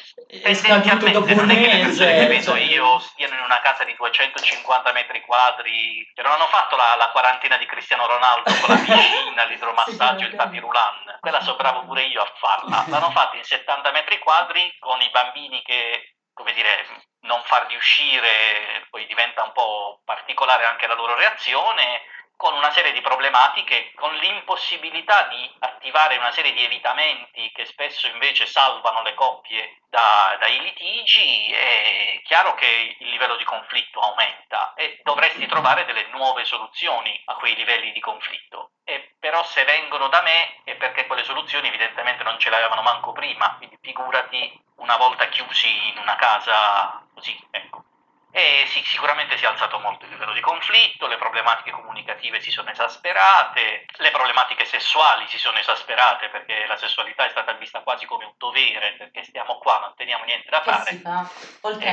È 0.43 0.55
scaduto 0.55 1.09
dopo 1.11 1.31
un 1.31 1.37
non 1.37 1.51
è 1.51 1.55
che 1.55 1.73
le 1.73 1.83
persone 1.85 2.13
che 2.13 2.27
mese. 2.27 2.27
vedo 2.27 2.43
cioè- 2.43 2.61
io 2.63 2.99
stiano 2.99 3.35
in 3.35 3.41
una 3.43 3.61
casa 3.61 3.85
di 3.85 3.95
250 3.95 4.93
metri 4.93 5.21
quadri, 5.21 6.05
non 6.17 6.33
hanno 6.33 6.49
fatto 6.49 6.75
la, 6.75 6.97
la 6.97 7.11
quarantina 7.11 7.57
di 7.57 7.65
Cristiano 7.67 8.07
Ronaldo 8.07 8.53
con 8.61 8.75
la 8.75 8.75
piscina, 8.83 9.45
l'idromassaggio, 9.45 10.25
il 10.27 10.35
tapis 10.35 10.61
roulant, 10.61 11.21
quella 11.21 11.41
so 11.43 11.55
bravo 11.55 11.85
pure 11.85 12.03
io 12.03 12.23
a 12.23 12.33
farla, 12.39 12.85
l'hanno 12.89 13.11
fatta 13.13 13.37
in 13.37 13.45
70 13.45 13.93
metri 13.93 14.19
quadri 14.19 14.75
con 14.81 15.01
i 15.01 15.09
bambini 15.11 15.63
che, 15.63 16.17
come 16.33 16.53
dire, 16.55 16.85
non 17.21 17.41
farli 17.45 17.77
uscire, 17.77 18.85
poi 18.91 19.07
diventa 19.07 19.45
un 19.45 19.53
po' 19.53 20.01
particolare 20.05 20.65
anche 20.65 20.89
la 20.89 20.95
loro 20.95 21.15
reazione 21.15 22.01
con 22.39 22.55
una 22.55 22.71
serie 22.71 22.93
di 22.93 23.01
problematiche, 23.01 23.91
con 23.97 24.15
l'impossibilità 24.15 25.27
di 25.27 25.57
attivare 25.59 26.17
una 26.19 26.31
serie 26.31 26.53
di 26.53 26.63
evitamenti 26.63 27.51
che 27.51 27.65
spesso 27.65 28.07
invece 28.07 28.47
salvano 28.47 29.03
le 29.03 29.15
coppie 29.15 29.81
da, 29.91 30.37
dai 30.39 30.61
litigi, 30.61 31.51
è 31.51 32.21
chiaro 32.23 32.55
che 32.55 32.97
il 33.01 33.09
livello 33.09 33.35
di 33.35 33.43
conflitto 33.43 33.99
aumenta 33.99 34.73
e 34.75 35.01
dovresti 35.03 35.47
trovare 35.47 35.85
delle 35.85 36.07
nuove 36.13 36.45
soluzioni 36.45 37.21
a 37.25 37.35
quei 37.35 37.57
livelli 37.57 37.91
di 37.91 37.99
conflitto. 37.99 38.71
E 38.85 39.17
però 39.19 39.43
se 39.43 39.65
vengono 39.65 40.07
da 40.07 40.23
me 40.23 40.63
è 40.63 40.77
perché 40.77 41.09
quelle 41.09 41.25
soluzioni 41.25 41.67
evidentemente 41.67 42.23
non 42.23 42.39
ce 42.39 42.51
l'avevano 42.51 42.83
manco 42.83 43.11
prima, 43.11 43.57
quindi 43.57 43.77
figurati 43.83 44.63
una 44.77 44.97
volta 44.97 45.27
chiusi 45.27 45.89
in 45.89 45.99
una 45.99 46.15
casa 46.15 47.05
così, 47.13 47.37
ecco. 47.51 47.88
E 48.31 48.65
sì, 48.69 48.83
sicuramente 48.85 49.37
si 49.39 49.45
è 49.45 49.47
alzato 49.47 49.79
molto 49.79 50.05
il 50.05 50.11
livello 50.11 50.33
di 50.33 50.41
conflitto, 50.41 51.07
le 51.07 51.17
problematiche 51.17 51.71
comunicative 51.71 52.41
si 52.41 52.51
sono 52.51 52.71
esasperate, 52.71 53.87
le 53.97 54.11
problematiche 54.11 54.65
sessuali 54.67 55.27
si 55.29 55.39
sono 55.39 55.59
esasperate 55.59 56.29
perché 56.29 56.67
la 56.67 56.77
sessualità 56.77 57.25
è 57.25 57.31
stata 57.31 57.53
vista 57.53 57.81
quasi 57.81 58.05
come 58.07 58.27
un 58.27 58.35
dovere, 58.37 58.97
perché 58.97 59.25
stiamo 59.25 59.59
qua, 59.59 59.79
non 59.79 59.95
teniamo 59.97 60.25
niente 60.25 60.51
da 60.51 60.63
fare. 60.63 60.91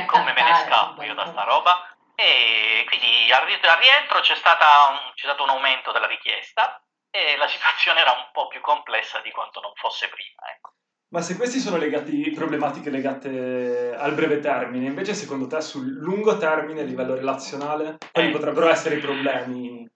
E 0.02 0.04
come 0.06 0.32
me 0.34 0.42
ne 0.42 0.54
scappo 0.66 1.02
io 1.02 1.14
da 1.14 1.26
sta 1.26 1.42
roba? 1.42 1.90
E 2.14 2.84
quindi 2.86 3.30
al 3.32 3.42
ri- 3.44 3.60
al 3.62 3.78
rientro 3.78 4.20
c'è, 4.20 4.34
stata 4.36 4.88
un, 4.88 5.12
c'è 5.14 5.26
stato 5.26 5.42
un 5.42 5.50
aumento 5.50 5.92
della 5.92 6.06
richiesta 6.06 6.82
e 7.10 7.36
la 7.36 7.48
situazione 7.48 8.00
era 8.00 8.12
un 8.12 8.28
po' 8.32 8.46
più 8.48 8.60
complessa 8.60 9.20
di 9.20 9.30
quanto 9.30 9.60
non 9.60 9.72
fosse 9.74 10.08
prima. 10.08 10.50
Ecco. 10.54 10.72
Ma 11.08 11.20
se 11.20 11.36
questi 11.36 11.60
sono 11.60 11.76
legati, 11.76 12.32
problematiche 12.32 12.90
legate 12.90 13.94
al 13.96 14.14
breve 14.14 14.40
termine, 14.40 14.86
invece 14.86 15.14
secondo 15.14 15.46
te 15.46 15.60
sul 15.60 15.86
lungo 15.86 16.36
termine 16.36 16.80
a 16.80 16.84
livello 16.84 17.14
relazionale, 17.14 17.98
quali 18.12 18.28
Eh. 18.28 18.32
potrebbero 18.32 18.68
essere 18.68 18.96
i 18.96 19.00
problemi? 19.00 19.88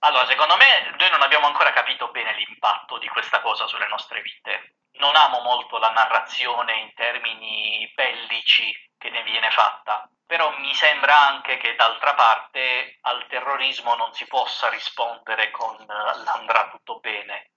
Allora, 0.00 0.26
secondo 0.26 0.56
me 0.56 0.94
noi 0.98 1.10
non 1.10 1.22
abbiamo 1.22 1.46
ancora 1.46 1.72
capito 1.72 2.10
bene 2.10 2.34
l'impatto 2.36 2.98
di 2.98 3.08
questa 3.08 3.40
cosa 3.40 3.66
sulle 3.66 3.88
nostre 3.88 4.20
vite. 4.22 4.76
Non 4.98 5.16
amo 5.16 5.40
molto 5.40 5.78
la 5.78 5.90
narrazione 5.90 6.78
in 6.80 6.92
termini 6.94 7.90
bellici 7.94 8.72
che 8.96 9.10
ne 9.10 9.22
viene 9.24 9.50
fatta, 9.50 10.08
però 10.24 10.56
mi 10.58 10.72
sembra 10.74 11.18
anche 11.26 11.56
che 11.56 11.74
d'altra 11.74 12.14
parte 12.14 12.98
al 13.00 13.26
terrorismo 13.26 13.96
non 13.96 14.12
si 14.12 14.26
possa 14.26 14.68
rispondere 14.68 15.50
con 15.50 15.74
eh, 15.80 16.22
l'andrà 16.22 16.68
tutto 16.70 17.00
bene. 17.00 17.50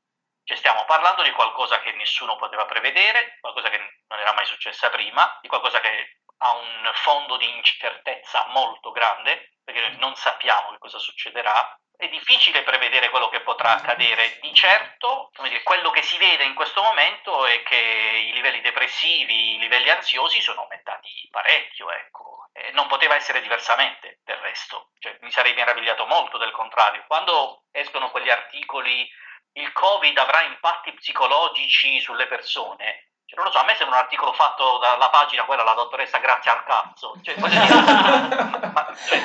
Cioè 0.47 0.55
stiamo 0.55 0.85
parlando 0.85 1.23
di 1.23 1.31
qualcosa 1.31 1.81
che 1.81 1.91
nessuno 1.91 2.37
poteva 2.37 2.63
prevedere, 2.63 3.35
qualcosa 3.41 3.69
che 3.69 3.79
non 4.07 4.17
era 4.17 4.31
mai 4.31 4.45
successa 4.45 4.89
prima, 4.89 5.37
di 5.41 5.49
qualcosa 5.49 5.81
che 5.81 6.19
ha 6.37 6.53
un 6.53 6.89
fondo 6.93 7.35
di 7.35 7.49
incertezza 7.53 8.45
molto 8.47 8.91
grande, 8.91 9.57
perché 9.61 9.89
non 9.97 10.15
sappiamo 10.15 10.71
che 10.71 10.77
cosa 10.77 10.99
succederà, 10.99 11.77
è 11.97 12.07
difficile 12.07 12.63
prevedere 12.63 13.09
quello 13.09 13.27
che 13.27 13.41
potrà 13.41 13.71
accadere. 13.71 14.39
Di 14.39 14.53
certo, 14.53 15.31
dire, 15.41 15.63
quello 15.63 15.89
che 15.89 16.01
si 16.01 16.17
vede 16.17 16.45
in 16.45 16.53
questo 16.53 16.81
momento 16.81 17.45
è 17.45 17.61
che 17.63 17.75
i 17.75 18.31
livelli 18.31 18.61
depressivi, 18.61 19.55
i 19.55 19.59
livelli 19.59 19.89
ansiosi 19.89 20.39
sono 20.39 20.61
aumentati 20.61 21.27
parecchio, 21.29 21.91
ecco. 21.91 22.47
E 22.53 22.71
non 22.71 22.87
poteva 22.87 23.15
essere 23.15 23.41
diversamente 23.41 24.21
del 24.23 24.37
resto. 24.37 24.91
Cioè, 24.99 25.17
mi 25.21 25.31
sarei 25.31 25.53
meravigliato 25.53 26.05
molto 26.05 26.37
del 26.37 26.51
contrario. 26.51 27.03
Quando 27.05 27.65
escono 27.71 28.11
quegli 28.11 28.29
articoli 28.29 29.05
il 29.53 29.71
Covid 29.73 30.17
avrà 30.17 30.41
impatti 30.41 30.93
psicologici 30.93 31.99
sulle 31.99 32.27
persone. 32.27 33.07
Cioè, 33.25 33.35
non 33.35 33.45
lo 33.45 33.51
so, 33.51 33.59
a 33.59 33.65
me 33.65 33.75
sembra 33.75 33.97
un 33.97 34.03
articolo 34.03 34.31
fatto 34.33 34.77
dalla 34.77 35.09
pagina 35.09 35.43
quella, 35.43 35.63
la 35.63 35.73
dottoressa 35.73 36.19
Grazia 36.19 36.53
al 36.53 36.63
cazzo. 36.63 37.19
Cioè, 37.21 37.35
dire, 37.35 37.41
ma- 38.71 38.95
cioè, 38.95 39.19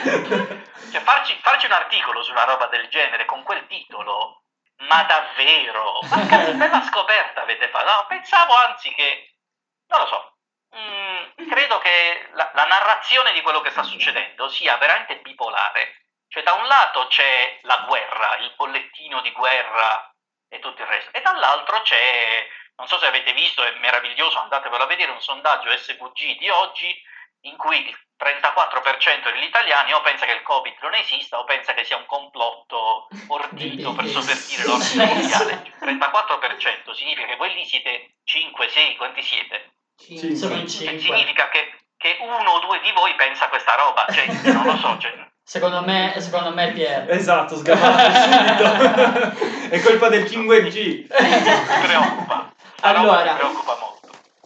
cioè, 0.90 1.00
farci, 1.02 1.38
farci 1.40 1.66
un 1.66 1.72
articolo 1.72 2.22
su 2.22 2.32
una 2.32 2.44
roba 2.44 2.66
del 2.66 2.88
genere 2.88 3.26
con 3.26 3.44
quel 3.44 3.66
titolo, 3.68 4.42
ma 4.88 5.04
davvero? 5.04 6.00
Ma 6.10 6.26
che 6.26 6.52
bella 6.54 6.82
scoperta 6.82 7.42
avete 7.42 7.68
fatto? 7.68 7.84
No, 7.84 8.06
pensavo 8.08 8.54
anzi 8.54 8.92
che, 8.92 9.36
non 9.86 10.00
lo 10.00 10.06
so, 10.06 10.36
mm, 10.76 11.48
credo 11.48 11.78
che 11.78 12.28
la, 12.32 12.50
la 12.54 12.64
narrazione 12.64 13.32
di 13.32 13.42
quello 13.42 13.60
che 13.60 13.70
sta 13.70 13.84
succedendo 13.84 14.48
sia 14.48 14.76
veramente 14.78 15.18
bipolare. 15.18 16.06
Cioè, 16.32 16.42
da 16.44 16.54
un 16.54 16.66
lato 16.66 17.08
c'è 17.08 17.58
la 17.64 17.84
guerra, 17.86 18.38
il 18.38 18.54
bollettino 18.56 19.20
di 19.20 19.30
guerra 19.32 20.10
e 20.48 20.60
tutto 20.60 20.80
il 20.80 20.88
resto, 20.88 21.10
e 21.12 21.20
dall'altro 21.20 21.82
c'è, 21.82 22.48
non 22.76 22.88
so 22.88 22.98
se 22.98 23.04
avete 23.04 23.34
visto, 23.34 23.62
è 23.62 23.78
meraviglioso, 23.80 24.38
andatevelo 24.38 24.82
a 24.82 24.86
vedere, 24.86 25.10
un 25.10 25.20
sondaggio 25.20 25.76
SVG 25.76 26.38
di 26.38 26.48
oggi 26.48 27.02
in 27.42 27.58
cui 27.58 27.86
il 27.86 27.98
34% 28.18 29.30
degli 29.30 29.42
italiani 29.42 29.92
o 29.92 30.00
pensa 30.00 30.24
che 30.24 30.32
il 30.32 30.42
Covid 30.42 30.74
non 30.80 30.94
esista 30.94 31.38
o 31.38 31.44
pensa 31.44 31.74
che 31.74 31.84
sia 31.84 31.98
un 31.98 32.06
complotto 32.06 33.08
ordito 33.28 33.92
per 33.92 34.06
sovvertire 34.06 34.64
l'ordine 34.64 35.04
mondiale. 35.04 35.74
34% 35.80 36.92
significa 36.92 37.26
che 37.26 37.36
voi 37.36 37.52
lì 37.52 37.66
siete 37.66 38.14
5, 38.24 38.68
6, 38.70 38.96
quanti 38.96 39.22
siete? 39.22 39.72
Cinque. 39.98 40.34
Sono 40.34 40.54
in 40.54 40.66
Cioè, 40.66 40.98
5. 40.98 40.98
significa 40.98 41.50
che, 41.50 41.78
che 41.98 42.16
uno 42.20 42.52
o 42.52 42.58
due 42.60 42.80
di 42.80 42.92
voi 42.92 43.14
pensa 43.16 43.50
questa 43.50 43.74
roba, 43.74 44.06
cioè, 44.10 44.24
non 44.52 44.64
lo 44.64 44.76
so, 44.78 44.98
cioè, 44.98 45.30
Secondo 45.44 45.82
me, 45.82 46.14
secondo 46.18 46.52
me 46.54 46.72
Pier. 46.72 47.10
Esatto, 47.10 47.56
sgamato 47.56 48.10
subito. 48.20 49.68
È 49.68 49.80
colpa 49.82 50.08
del 50.08 50.22
5G. 50.24 51.06
mi 51.08 51.86
preoccupa. 51.86 52.52
Allora. 52.80 53.32
mi 53.32 53.38
preoccupa 53.38 53.76
molto. 53.80 53.90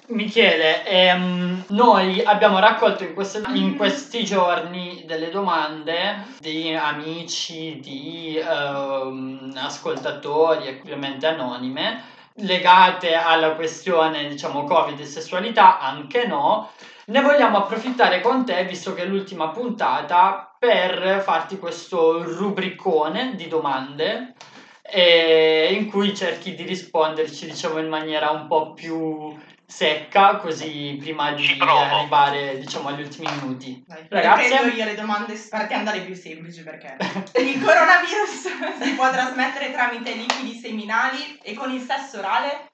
Michele, 0.08 0.84
ehm, 0.86 1.64
noi 1.68 2.22
abbiamo 2.24 2.58
raccolto 2.60 3.02
in, 3.04 3.12
queste- 3.14 3.42
in 3.54 3.76
questi 3.76 4.24
giorni 4.24 5.02
delle 5.06 5.30
domande 5.30 6.26
di 6.38 6.72
amici, 6.74 7.80
di 7.80 8.36
ehm, 8.38 9.52
ascoltatori, 9.56 10.80
ovviamente 10.80 11.26
anonime, 11.26 12.02
legate 12.36 13.14
alla 13.14 13.52
questione, 13.52 14.28
diciamo, 14.28 14.64
Covid 14.64 14.98
e 14.98 15.06
sessualità, 15.06 15.78
anche 15.80 16.26
no. 16.26 16.70
Ne 17.08 17.20
vogliamo 17.20 17.58
approfittare 17.58 18.20
con 18.20 18.44
te, 18.44 18.64
visto 18.64 18.92
che 18.92 19.02
è 19.02 19.06
l'ultima 19.06 19.50
puntata, 19.50 20.56
per 20.58 21.22
farti 21.22 21.56
questo 21.56 22.24
rubricone 22.24 23.36
di 23.36 23.46
domande 23.46 24.34
eh, 24.82 25.68
in 25.72 25.88
cui 25.88 26.16
cerchi 26.16 26.54
di 26.56 26.64
risponderci, 26.64 27.46
diciamo, 27.46 27.78
in 27.78 27.88
maniera 27.88 28.30
un 28.30 28.48
po' 28.48 28.72
più 28.72 29.38
secca, 29.64 30.36
così 30.36 30.96
prima 31.00 31.32
di 31.32 31.56
arrivare, 31.60 32.58
diciamo, 32.58 32.88
agli 32.88 33.02
ultimi 33.02 33.30
minuti. 33.30 33.84
Dai, 33.86 34.06
Ragazzi? 34.08 34.48
prendo 34.48 34.74
io 34.74 34.84
le 34.84 34.94
domande 34.94 35.34
partiamo 35.48 35.84
dalle 35.84 36.02
più 36.02 36.14
semplici 36.14 36.62
perché 36.62 36.96
il 37.34 37.62
coronavirus 37.62 38.80
si 38.82 38.94
può 38.94 39.10
trasmettere 39.10 39.70
tramite 39.70 40.12
liquidi 40.12 40.58
seminali 40.58 41.38
e 41.42 41.54
con 41.54 41.70
il 41.70 41.82
sesso 41.82 42.18
orale? 42.18 42.72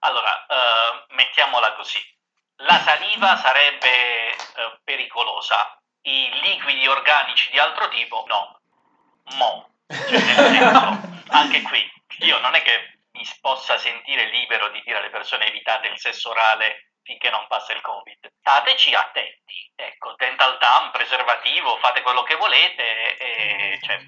Allora, 0.00 0.46
eh, 0.46 1.14
mettiamola 1.14 1.74
così. 1.74 1.98
La 2.64 2.78
saliva 2.80 3.36
sarebbe 3.36 4.30
eh, 4.30 4.36
pericolosa, 4.84 5.80
i 6.02 6.30
liquidi 6.42 6.86
organici 6.86 7.50
di 7.50 7.58
altro 7.58 7.88
tipo 7.88 8.24
no. 8.26 8.60
Mo. 9.36 9.74
Cioè, 9.86 10.18
senso, 10.18 11.00
anche 11.30 11.62
qui, 11.62 11.90
io 12.20 12.38
non 12.38 12.54
è 12.54 12.62
che 12.62 12.98
mi 13.12 13.24
possa 13.40 13.78
sentire 13.78 14.30
libero 14.30 14.68
di 14.70 14.80
dire 14.84 14.98
alle 14.98 15.10
persone 15.10 15.46
evitate 15.46 15.88
il 15.88 15.98
sesso 15.98 16.30
orale 16.30 16.92
finché 17.02 17.30
non 17.30 17.46
passa 17.48 17.72
il 17.72 17.80
Covid. 17.80 18.30
Stateci 18.38 18.94
attenti, 18.94 19.72
ecco, 19.74 20.14
dental 20.16 20.56
dam, 20.58 20.90
preservativo, 20.92 21.78
fate 21.78 22.02
quello 22.02 22.22
che 22.22 22.36
volete, 22.36 23.16
e, 23.18 23.78
cioè, 23.82 24.00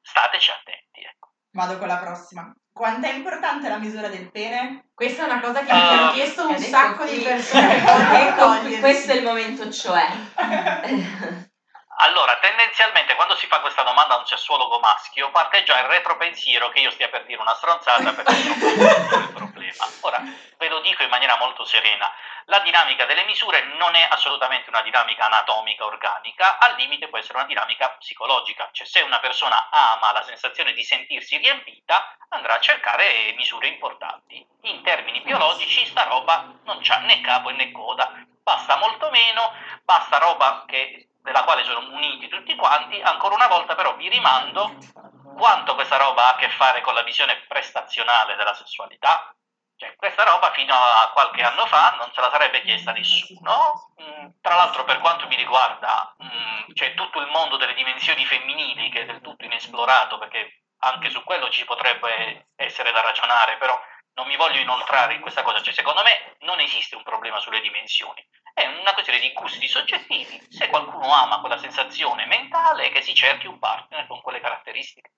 stateci 0.00 0.50
attenti, 0.50 1.02
ecco. 1.02 1.33
Vado 1.54 1.78
con 1.78 1.86
la 1.86 1.98
prossima. 1.98 2.52
Quanto 2.72 3.06
è 3.06 3.12
importante 3.12 3.68
la 3.68 3.78
misura 3.78 4.08
del 4.08 4.28
pene? 4.32 4.88
Questa 4.92 5.22
è 5.22 5.26
una 5.30 5.40
cosa 5.40 5.62
che 5.62 5.70
Ah. 5.70 5.74
mi 5.76 5.88
hanno 5.98 6.10
chiesto 6.12 6.48
un 6.48 6.58
sacco 6.58 7.04
qui- 7.04 7.18
di 7.18 7.22
persone. 7.24 7.76
ecco 8.26 8.80
questo 8.80 9.12
è 9.12 9.14
il 9.14 9.22
momento 9.22 9.70
cioè. 9.70 10.06
Allora, 11.98 12.36
tendenzialmente 12.40 13.14
quando 13.14 13.36
si 13.36 13.46
fa 13.46 13.60
questa 13.60 13.84
domanda 13.84 14.14
a 14.14 14.18
un 14.18 14.26
sessuologo 14.26 14.80
maschio 14.80 15.30
parte 15.30 15.62
già 15.62 15.78
il 15.78 15.86
retropensiero 15.86 16.68
che 16.70 16.80
io 16.80 16.90
stia 16.90 17.08
per 17.08 17.24
dire 17.24 17.40
una 17.40 17.54
stronzata 17.54 18.12
perché 18.12 18.32
è 18.34 18.42
troppo 18.58 18.66
difficile 18.66 19.22
il 19.22 19.32
problema. 19.32 19.84
Ora, 20.00 20.20
ve 20.58 20.68
lo 20.68 20.80
dico 20.80 21.04
in 21.04 21.08
maniera 21.08 21.38
molto 21.38 21.64
serena, 21.64 22.10
la 22.46 22.60
dinamica 22.60 23.06
delle 23.06 23.24
misure 23.24 23.62
non 23.78 23.94
è 23.94 24.06
assolutamente 24.08 24.68
una 24.68 24.82
dinamica 24.82 25.26
anatomica 25.26 25.84
organica, 25.84 26.58
al 26.58 26.74
limite 26.76 27.08
può 27.08 27.18
essere 27.18 27.38
una 27.38 27.46
dinamica 27.46 27.90
psicologica, 27.90 28.68
cioè 28.72 28.86
se 28.86 29.00
una 29.00 29.18
persona 29.20 29.70
ama 29.70 30.12
la 30.12 30.22
sensazione 30.22 30.72
di 30.72 30.82
sentirsi 30.82 31.36
riempita 31.36 32.16
andrà 32.28 32.54
a 32.54 32.60
cercare 32.60 33.32
misure 33.36 33.68
importanti. 33.68 34.46
In 34.62 34.82
termini 34.82 35.20
biologici 35.20 35.86
sta 35.86 36.04
roba 36.04 36.52
non 36.64 36.78
c'ha 36.80 36.98
né 36.98 37.20
capo 37.20 37.50
né 37.50 37.70
coda, 37.72 38.10
basta 38.42 38.76
molto 38.76 39.10
meno, 39.10 39.52
basta 39.82 40.18
roba 40.18 40.64
che, 40.66 41.08
della 41.22 41.44
quale 41.44 41.64
sono 41.64 41.80
muniti 41.80 42.28
tutti 42.28 42.54
quanti, 42.56 43.00
ancora 43.00 43.34
una 43.34 43.48
volta 43.48 43.74
però 43.74 43.94
vi 43.96 44.08
rimando 44.08 44.76
quanto 45.36 45.74
questa 45.74 45.96
roba 45.96 46.26
ha 46.26 46.34
a 46.34 46.36
che 46.36 46.48
fare 46.50 46.80
con 46.80 46.94
la 46.94 47.02
visione 47.02 47.44
prestazionale 47.48 48.36
della 48.36 48.54
sessualità. 48.54 49.34
Cioè, 49.76 49.96
questa 49.96 50.22
roba 50.24 50.52
fino 50.52 50.72
a 50.74 51.10
qualche 51.12 51.42
anno 51.42 51.66
fa 51.66 51.96
non 51.98 52.10
se 52.12 52.20
la 52.20 52.30
sarebbe 52.30 52.62
chiesta 52.62 52.92
nessuno. 52.92 53.90
Mm, 54.00 54.28
tra 54.40 54.54
l'altro, 54.54 54.84
per 54.84 55.00
quanto 55.00 55.26
mi 55.26 55.36
riguarda, 55.36 56.14
mm, 56.22 56.66
tutte 56.66 56.94
tutto 56.94 57.20
il 57.20 57.28
mondo 57.28 57.56
delle 57.56 57.74
dimensioni 57.74 58.24
femminili 58.24 58.90
che 58.90 59.02
è 59.02 59.04
del 59.04 59.20
tutto 59.20 59.44
inesplorato, 59.44 60.18
perché 60.18 60.62
anche 60.78 61.10
su 61.10 61.22
quello 61.24 61.48
ci 61.50 61.64
potrebbe 61.64 62.48
essere 62.56 62.92
da 62.92 63.00
ragionare, 63.00 63.56
però 63.56 63.78
non 64.14 64.26
mi 64.26 64.36
voglio 64.36 64.60
inoltrare 64.60 65.14
in 65.14 65.20
questa 65.20 65.42
cosa, 65.42 65.60
cioè 65.60 65.72
secondo 65.72 66.02
me 66.02 66.36
non 66.40 66.60
esiste 66.60 66.94
un 66.94 67.02
problema 67.02 67.40
sulle 67.40 67.60
dimensioni, 67.60 68.24
è 68.52 68.66
una 68.66 68.92
questione 68.92 69.18
di 69.18 69.32
gusti 69.32 69.66
soggettivi, 69.66 70.40
se 70.50 70.68
qualcuno 70.68 71.12
ama 71.12 71.40
quella 71.40 71.58
sensazione 71.58 72.26
mentale 72.26 72.90
che 72.90 73.02
si 73.02 73.14
cerchi 73.14 73.46
un 73.46 73.58
partner 73.58 74.06
con 74.06 74.20
quelle 74.20 74.40
caratteristiche. 74.40 75.10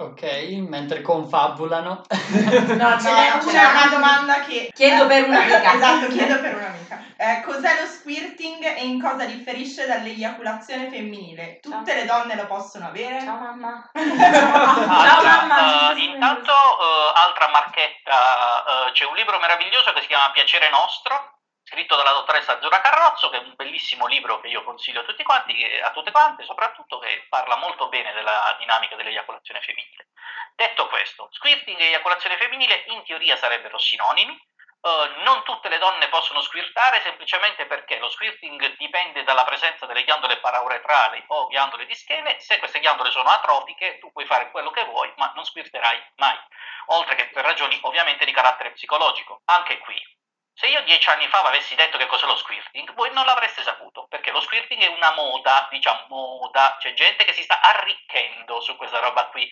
Ok, 0.00 0.22
mentre 0.68 1.02
confabulano. 1.02 2.02
No, 2.08 2.96
c'è, 2.96 3.34
no, 3.34 3.44
c'è 3.44 3.64
una 3.64 3.88
domanda 3.90 4.40
che... 4.42 4.70
Chiedo 4.72 5.06
per 5.06 5.24
un'amica. 5.24 5.74
esatto, 5.74 6.06
chiedo 6.06 6.40
per 6.40 6.54
un'amica. 6.54 7.02
Eh, 7.16 7.42
cos'è 7.42 7.80
lo 7.80 7.86
squirting 7.86 8.62
e 8.62 8.84
in 8.84 9.00
cosa 9.00 9.24
differisce 9.24 9.88
dall'eiaculazione 9.88 10.88
femminile? 10.88 11.58
Tutte 11.60 11.94
le 11.94 12.04
donne 12.04 12.36
lo 12.36 12.46
possono 12.46 12.86
avere? 12.86 13.20
Ciao 13.22 13.38
mamma. 13.38 13.90
Ciao 13.92 15.24
mamma. 15.24 15.90
Uh, 15.90 15.96
intanto, 15.96 16.52
uh, 16.52 17.26
altra 17.26 17.48
marchetta, 17.48 18.12
uh, 18.14 18.92
c'è 18.92 19.04
un 19.04 19.16
libro 19.16 19.40
meraviglioso 19.40 19.92
che 19.94 20.02
si 20.02 20.06
chiama 20.06 20.30
Piacere 20.30 20.70
Nostro, 20.70 21.37
scritto 21.68 21.96
dalla 21.96 22.12
dottoressa 22.12 22.56
Azzurra 22.56 22.80
Carrozzo, 22.80 23.28
che 23.28 23.36
è 23.36 23.40
un 23.40 23.54
bellissimo 23.54 24.06
libro 24.06 24.40
che 24.40 24.48
io 24.48 24.64
consiglio 24.64 25.00
a 25.00 25.04
tutti 25.04 25.22
quanti, 25.22 25.62
a 25.84 25.90
tutte 25.90 26.10
quante, 26.10 26.44
soprattutto 26.44 26.98
che 26.98 27.26
parla 27.28 27.56
molto 27.56 27.88
bene 27.88 28.12
della 28.14 28.56
dinamica 28.58 28.96
dell'eiaculazione 28.96 29.60
femminile. 29.60 30.08
Detto 30.54 30.88
questo, 30.88 31.28
squirting 31.30 31.78
e 31.78 31.84
eiaculazione 31.88 32.38
femminile 32.38 32.84
in 32.88 33.04
teoria 33.04 33.36
sarebbero 33.36 33.78
sinonimi, 33.78 34.32
uh, 34.32 35.22
non 35.24 35.44
tutte 35.44 35.68
le 35.68 35.76
donne 35.76 36.08
possono 36.08 36.40
squirtare 36.40 37.02
semplicemente 37.02 37.66
perché 37.66 37.98
lo 37.98 38.08
squirting 38.08 38.76
dipende 38.78 39.22
dalla 39.24 39.44
presenza 39.44 39.84
delle 39.84 40.04
ghiandole 40.04 40.38
parauretrali 40.38 41.22
o 41.28 41.48
ghiandole 41.48 41.84
di 41.84 41.94
schele, 41.94 42.40
se 42.40 42.58
queste 42.58 42.80
ghiandole 42.80 43.10
sono 43.10 43.28
atrofiche 43.28 43.98
tu 43.98 44.10
puoi 44.10 44.24
fare 44.24 44.50
quello 44.50 44.70
che 44.70 44.84
vuoi 44.84 45.12
ma 45.16 45.30
non 45.34 45.44
squirterai 45.44 46.12
mai, 46.16 46.38
oltre 46.86 47.14
che 47.14 47.28
per 47.28 47.44
ragioni 47.44 47.78
ovviamente 47.82 48.24
di 48.24 48.32
carattere 48.32 48.72
psicologico. 48.72 49.42
Anche 49.44 49.78
qui 49.78 50.16
se 50.58 50.66
io 50.66 50.82
dieci 50.82 51.08
anni 51.08 51.28
fa 51.28 51.42
avessi 51.42 51.76
detto 51.76 51.98
che 51.98 52.06
cos'è 52.06 52.26
lo 52.26 52.34
squirting, 52.34 52.92
voi 52.94 53.12
non 53.12 53.24
l'avreste 53.24 53.62
saputo, 53.62 54.08
perché 54.08 54.32
lo 54.32 54.40
squirting 54.40 54.82
è 54.82 54.88
una 54.88 55.12
moda, 55.14 55.68
diciamo 55.70 56.06
moda, 56.08 56.76
c'è 56.80 56.94
gente 56.94 57.24
che 57.24 57.32
si 57.32 57.44
sta 57.44 57.60
arricchendo 57.60 58.60
su 58.60 58.76
questa 58.76 58.98
roba 58.98 59.28
qui. 59.28 59.48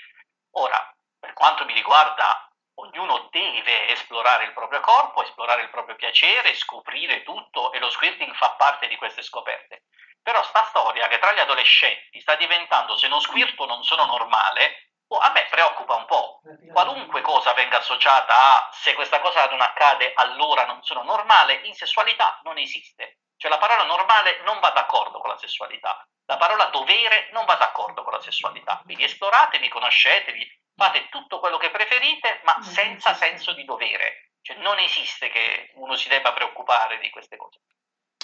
Ora, 0.57 0.93
per 1.21 1.33
quanto 1.33 1.65
mi 1.65 1.75
riguarda, 1.75 2.51
ognuno 2.81 3.29
deve 3.31 3.91
esplorare 3.91 4.47
il 4.47 4.53
proprio 4.53 4.81
corpo, 4.81 5.23
esplorare 5.23 5.63
il 5.63 5.71
proprio 5.71 5.95
piacere, 5.95 6.55
scoprire 6.55 7.23
tutto 7.23 7.71
e 7.71 7.79
lo 7.79 7.89
squirting 7.89 8.35
fa 8.35 8.57
parte 8.57 8.89
di 8.89 8.97
queste 8.97 9.23
scoperte. 9.23 9.85
Però 10.21 10.43
sta 10.43 10.65
storia 10.65 11.07
che 11.07 11.21
tra 11.21 11.33
gli 11.33 11.39
adolescenti 11.39 12.21
sta 12.21 12.35
diventando 12.35 12.97
se 12.97 13.07
non 13.07 13.21
squirto 13.21 13.65
non 13.65 13.85
sono 13.85 14.07
normale, 14.07 14.86
a 15.09 15.31
me 15.31 15.47
preoccupa 15.49 15.95
un 15.95 16.05
po'. 16.07 16.41
Qualunque 16.73 17.21
cosa 17.21 17.53
venga 17.53 17.79
associata 17.79 18.35
a 18.35 18.69
se 18.73 18.95
questa 18.95 19.21
cosa 19.21 19.49
non 19.49 19.61
accade 19.61 20.13
allora 20.15 20.67
non 20.67 20.83
sono 20.83 21.03
normale, 21.03 21.61
in 21.65 21.75
sessualità 21.75 22.41
non 22.43 22.59
esiste. 22.59 23.19
Cioè 23.37 23.51
la 23.51 23.59
parola 23.59 23.85
normale 23.85 24.41
non 24.45 24.59
va 24.61 24.71
d'accordo 24.71 25.21
con 25.21 25.31
la 25.31 25.37
sessualità. 25.37 26.05
La 26.25 26.37
parola 26.37 26.65
dovere 26.67 27.29
non 27.33 27.45
va 27.45 27.55
d'accordo 27.55 28.03
con 28.03 28.13
la 28.13 28.21
sessualità. 28.21 28.81
Quindi 28.83 29.05
esploratevi, 29.05 29.69
conoscetevi, 29.69 30.61
fate 30.75 31.09
tutto 31.09 31.39
quello 31.39 31.57
che 31.57 31.71
preferite, 31.71 32.41
ma 32.45 32.61
senza 32.63 33.15
senso 33.15 33.53
di 33.53 33.65
dovere. 33.65 34.33
Cioè 34.43 34.57
non 34.57 34.79
esiste 34.79 35.29
che 35.29 35.71
uno 35.75 35.97
si 35.97 36.09
debba 36.09 36.33
preoccupare 36.33 36.99
di 36.99 37.11
queste 37.11 37.37
cose. 37.37 37.61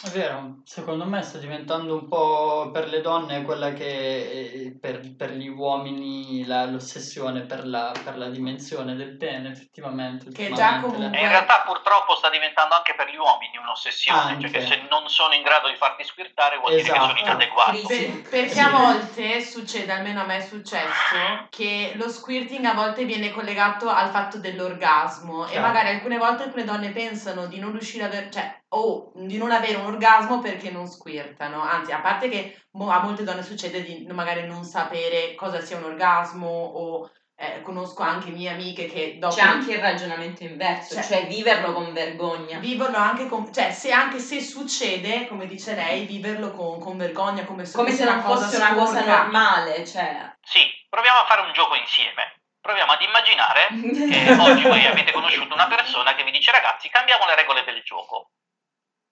È 0.04 0.08
vero, 0.08 0.62
secondo 0.64 1.04
me 1.04 1.22
sta 1.22 1.38
diventando 1.38 1.94
un 1.94 2.08
po' 2.08 2.70
per 2.72 2.88
le 2.88 3.00
donne 3.00 3.42
quella 3.42 3.72
che 3.72 4.72
è 4.72 4.78
per, 4.80 5.14
per 5.16 5.30
gli 5.30 5.46
uomini 5.46 6.44
la- 6.44 6.64
l'ossessione 6.66 7.42
per 7.42 7.64
la, 7.64 7.92
per 8.02 8.18
la 8.18 8.28
dimensione 8.28 8.96
del 8.96 9.16
pene, 9.16 9.52
effettivamente. 9.52 10.32
Che 10.32 10.50
già 10.52 10.80
comunque- 10.80 11.16
E 11.16 11.22
in 11.22 11.28
realtà 11.28 11.62
purtroppo 11.64 12.16
sta 12.16 12.30
diventando 12.30 12.74
anche 12.74 12.94
per 12.96 13.10
gli 13.10 13.16
uomini 13.16 13.56
un'ossessione, 13.58 14.20
cioè 14.22 14.30
Anche. 14.32 14.50
che 14.50 14.60
se 14.66 14.82
non 14.90 15.08
sono 15.08 15.34
in 15.34 15.42
grado 15.42 15.68
di 15.68 15.76
farti 15.76 16.02
squirtare 16.02 16.58
vuol 16.58 16.70
dire 16.74 16.82
che 16.82 16.90
Esatto. 16.90 17.06
sono 17.08 17.20
inadeguati. 17.20 17.76
Sì. 17.86 18.04
Per- 18.06 18.28
perché 18.28 18.48
Sì. 18.54 18.58
a 18.58 18.70
volte 18.70 19.40
succede, 19.40 19.92
almeno 19.92 20.22
a 20.22 20.24
me 20.24 20.36
è 20.38 20.40
successo, 20.40 21.46
che 21.48 21.92
lo 21.94 22.08
squirting 22.08 22.64
a 22.64 22.74
volte 22.74 23.04
viene 23.04 23.30
collegato 23.30 23.88
al 23.88 24.08
fatto 24.10 24.38
dell'orgasmo 24.38 25.46
e 25.46 25.50
Chiaro. 25.50 25.66
magari 25.68 25.90
alcune 25.90 26.18
volte 26.18 26.42
alcune 26.42 26.64
donne 26.64 26.90
pensano 26.90 27.46
di 27.46 27.60
non 27.60 27.70
riuscire 27.70 28.02
a 28.02 28.06
avere, 28.08 28.28
cioè, 28.32 28.60
o 28.74 29.12
di 29.14 29.36
non 29.38 29.50
avere 29.50 29.76
un 29.76 29.86
orgasmo 29.86 30.38
perché 30.40 30.70
non 30.70 30.86
squirtano. 30.86 31.60
Anzi, 31.62 31.92
a 31.92 32.00
parte 32.00 32.28
che 32.28 32.62
mo- 32.72 32.90
a 32.90 33.00
molte 33.02 33.24
donne 33.24 33.42
succede 33.42 33.82
di 33.82 34.06
magari 34.10 34.46
non 34.46 34.64
sapere 34.64 35.34
cosa 35.34 35.60
sia 35.60 35.76
un 35.76 35.84
orgasmo 35.84 36.48
o 36.48 37.10
eh, 37.36 37.60
conosco 37.62 38.02
anche 38.02 38.30
mie 38.30 38.50
amiche 38.50 38.86
che 38.86 39.16
dopo... 39.18 39.34
C'è 39.34 39.42
anche 39.42 39.72
il 39.72 39.80
ragionamento 39.80 40.44
inverso, 40.44 40.94
Cioè- 40.94 41.04
cioè 41.04 41.26
viverlo 41.26 41.72
con 41.72 41.92
vergogna. 41.92 42.58
Viverlo 42.60 42.96
anche 42.96 43.26
con, 43.26 43.52
cioè 43.52 43.72
se 43.72 43.90
anche 43.90 44.18
se 44.20 44.40
succede, 44.40 45.26
come 45.26 45.46
dice 45.46 45.74
lei, 45.74 46.06
viverlo 46.06 46.52
con, 46.52 46.78
con 46.78 46.96
vergogna, 46.96 47.44
come 47.44 47.64
se, 47.64 47.76
Come 47.76 47.90
fosse 47.90 48.04
se 48.04 48.08
non 48.10 48.22
fosse 48.22 48.56
una 48.56 48.72
cosa 48.74 49.00
sporca. 49.00 49.16
normale, 49.22 49.84
cioè. 49.86 50.34
Sì, 50.40 50.60
proviamo 50.88 51.18
a 51.20 51.24
fare 51.26 51.40
un 51.42 51.52
gioco 51.52 51.74
insieme. 51.74 52.40
Proviamo 52.62 52.92
ad 52.92 53.00
immaginare 53.02 53.66
che 54.08 54.32
oggi 54.38 54.62
voi 54.62 54.86
avete 54.86 55.10
conosciuto 55.10 55.52
una 55.52 55.66
persona 55.66 56.14
che 56.14 56.22
vi 56.22 56.30
dice 56.30 56.52
ragazzi 56.52 56.88
cambiamo 56.88 57.26
le 57.26 57.34
regole 57.34 57.64
del 57.64 57.82
gioco. 57.82 58.30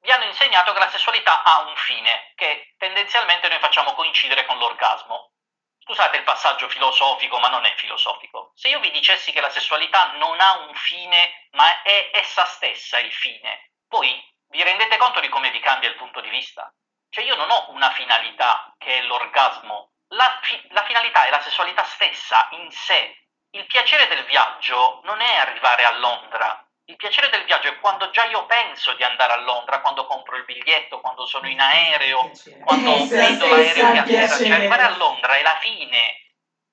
Vi 0.01 0.11
hanno 0.11 0.25
insegnato 0.25 0.73
che 0.73 0.79
la 0.79 0.91
sessualità 0.91 1.43
ha 1.43 1.61
un 1.61 1.77
fine, 1.77 2.33
che 2.35 2.75
tendenzialmente 2.79 3.49
noi 3.49 3.59
facciamo 3.59 3.95
coincidere 3.95 4.47
con 4.47 4.59
l'orgasmo. 4.59 5.33
Scusate 5.79 6.17
il 6.17 6.25
passaggio 6.25 6.69
filosofico, 6.69 7.39
ma 7.39 7.49
non 7.49 7.65
è 7.65 7.75
filosofico. 7.77 8.53
Se 8.55 8.69
io 8.69 8.81
vi 8.81 8.91
dicessi 8.91 9.33
che 9.33 9.41
la 9.41 9.51
sessualità 9.51 10.13
non 10.13 10.41
ha 10.41 10.59
un 10.59 10.75
fine, 10.75 11.49
ma 11.53 11.83
è 11.83 12.11
essa 12.15 12.45
stessa 12.45 12.99
il 12.99 13.13
fine, 13.13 13.73
voi 13.89 14.09
vi 14.49 14.63
rendete 14.63 14.97
conto 14.97 15.21
di 15.21 15.29
come 15.29 15.51
vi 15.51 15.61
cambia 15.61 15.89
il 15.89 15.97
punto 15.97 16.21
di 16.21 16.29
vista? 16.29 16.73
Cioè 17.11 17.25
io 17.25 17.35
non 17.37 17.51
ho 17.51 17.71
una 17.71 17.91
finalità 17.91 18.75
che 18.79 18.99
è 18.99 19.03
l'orgasmo, 19.03 19.91
la, 20.15 20.39
fi- 20.43 20.67
la 20.71 20.85
finalità 20.85 21.25
è 21.27 21.31
la 21.31 21.41
sessualità 21.41 21.85
stessa 21.85 22.49
in 22.53 22.71
sé. 22.71 23.27
Il 23.51 23.67
piacere 23.67 24.07
del 24.09 24.25
viaggio 24.25 25.01
non 25.05 25.21
è 25.21 25.37
arrivare 25.37 25.85
a 25.85 25.93
Londra. 25.99 26.70
Il 26.91 26.97
piacere 26.97 27.31
del 27.31 27.45
viaggio 27.45 27.69
è 27.69 27.79
quando 27.79 28.11
già 28.11 28.25
io 28.25 28.47
penso 28.47 28.95
di 28.95 29.05
andare 29.05 29.33
a 29.33 29.41
Londra, 29.43 29.81
quando 29.81 30.07
compro 30.07 30.37
il 30.37 30.45
biglietto, 30.45 31.01
quando 31.01 31.25
sono 31.25 31.47
in 31.47 31.61
aereo, 31.61 32.33
quando 32.65 32.97
sì, 33.07 33.15
vedo 33.15 33.47
l'aereo 33.47 33.87
sì, 33.87 33.93
che 33.93 33.99
atterra. 33.99 34.37
Cioè 34.37 34.51
arrivare 34.51 34.83
a 34.83 34.97
Londra 34.97 35.37
è 35.37 35.43
la 35.43 35.57
fine. 35.61 36.17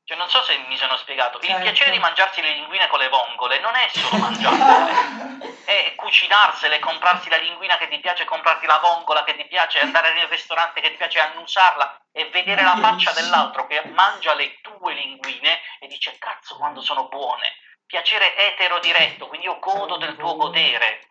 Cioè 0.04 0.18
non 0.18 0.28
so 0.28 0.42
se 0.42 0.58
mi 0.70 0.76
sono 0.76 0.98
spiegato. 0.98 1.38
Il 1.38 1.46
Certo. 1.46 1.62
piacere 1.62 1.92
di 1.92 2.00
mangiarsi 2.00 2.42
le 2.42 2.54
linguine 2.54 2.88
con 2.88 2.98
le 2.98 3.10
vongole 3.10 3.60
non 3.60 3.76
è 3.76 3.88
solo 3.90 4.18
mangiarsele 4.18 5.56
è 5.66 5.94
cucinarsele, 5.96 6.80
comprarsi 6.80 7.30
la 7.30 7.38
linguina 7.38 7.78
che 7.78 7.88
ti 7.88 8.00
piace, 8.00 8.26
comprarti 8.26 8.66
la 8.66 8.80
vongola 8.80 9.24
che 9.24 9.36
ti 9.36 9.46
piace, 9.46 9.82
andare 9.82 10.14
nel 10.14 10.28
ristorante 10.28 10.82
che 10.82 10.90
ti 10.90 10.98
piace, 10.98 11.20
annusarla 11.20 12.08
e 12.12 12.26
vedere 12.30 12.64
la 12.64 12.78
faccia 12.78 13.12
dell'altro 13.12 13.68
che 13.68 13.84
mangia 13.94 14.34
le 14.34 14.60
tue 14.62 14.94
linguine 14.94 15.60
e 15.80 15.88
dice 15.88 16.18
cazzo 16.18 16.56
quando 16.56 16.82
sono 16.82 17.08
buone. 17.08 17.54
Piacere 17.88 18.36
etero 18.36 18.80
diretto, 18.80 19.28
quindi 19.28 19.45
io 19.45 19.60
godo 19.60 19.95
del 19.95 20.17
tuo 20.17 20.36
godere. 20.36 21.08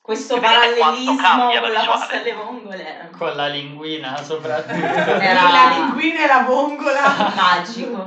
Questo 0.00 0.36
E 0.36 0.40
parallelismo 0.40 1.50
con 1.60 1.72
la 1.72 1.84
pasta 1.84 2.16
alle 2.16 2.32
vongole 2.32 3.10
Con 3.18 3.34
la 3.34 3.48
linguina 3.48 4.16
soprattutto. 4.22 4.72
Era- 5.20 5.50
La 5.50 5.68
linguina 5.74 6.22
e 6.22 6.26
la 6.28 6.38
vongola. 6.46 7.32
magico. 7.34 8.06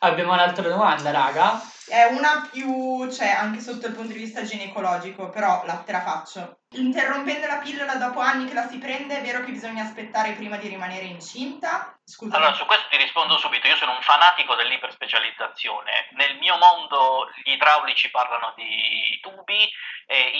Abbiamo 0.00 0.32
un'altra 0.32 0.68
domanda, 0.68 1.12
raga. 1.12 1.62
È 1.90 2.04
una 2.04 2.48
più, 2.52 3.10
cioè 3.10 3.30
anche 3.30 3.60
sotto 3.60 3.88
il 3.88 3.94
punto 3.94 4.12
di 4.12 4.18
vista 4.20 4.44
ginecologico, 4.44 5.28
però 5.28 5.64
la, 5.64 5.82
te 5.84 5.90
la 5.90 6.02
faccio. 6.02 6.60
Interrompendo 6.72 7.48
la 7.48 7.56
pillola 7.56 7.96
dopo 7.96 8.20
anni 8.20 8.46
che 8.46 8.54
la 8.54 8.68
si 8.68 8.78
prende, 8.78 9.18
è 9.18 9.22
vero 9.22 9.44
che 9.44 9.50
bisogna 9.50 9.82
aspettare 9.82 10.34
prima 10.34 10.56
di 10.56 10.68
rimanere 10.68 11.06
incinta? 11.06 11.98
Scusa. 12.04 12.36
Allora, 12.36 12.54
su 12.54 12.64
questo 12.64 12.86
ti 12.90 12.96
rispondo 12.96 13.36
subito. 13.38 13.66
Io 13.66 13.74
sono 13.74 13.90
un 13.90 14.02
fanatico 14.02 14.54
dell'iperspecializzazione. 14.54 16.10
Nel 16.12 16.38
mio 16.38 16.56
mondo 16.58 17.28
gli 17.42 17.50
idraulici 17.50 18.08
parlano 18.10 18.52
di 18.54 19.18
tubi, 19.20 19.68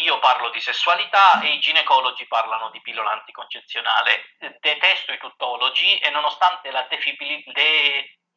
io 0.04 0.20
parlo 0.20 0.50
di 0.50 0.60
sessualità 0.60 1.40
e 1.40 1.54
i 1.54 1.58
ginecologi 1.58 2.28
parlano 2.28 2.70
di 2.70 2.80
pillola 2.80 3.10
anticoncezionale. 3.10 4.36
Detesto 4.60 5.12
i 5.12 5.18
tuttologi 5.18 5.98
e 5.98 6.10
nonostante 6.10 6.70
la 6.70 6.86
defibili- 6.88 7.42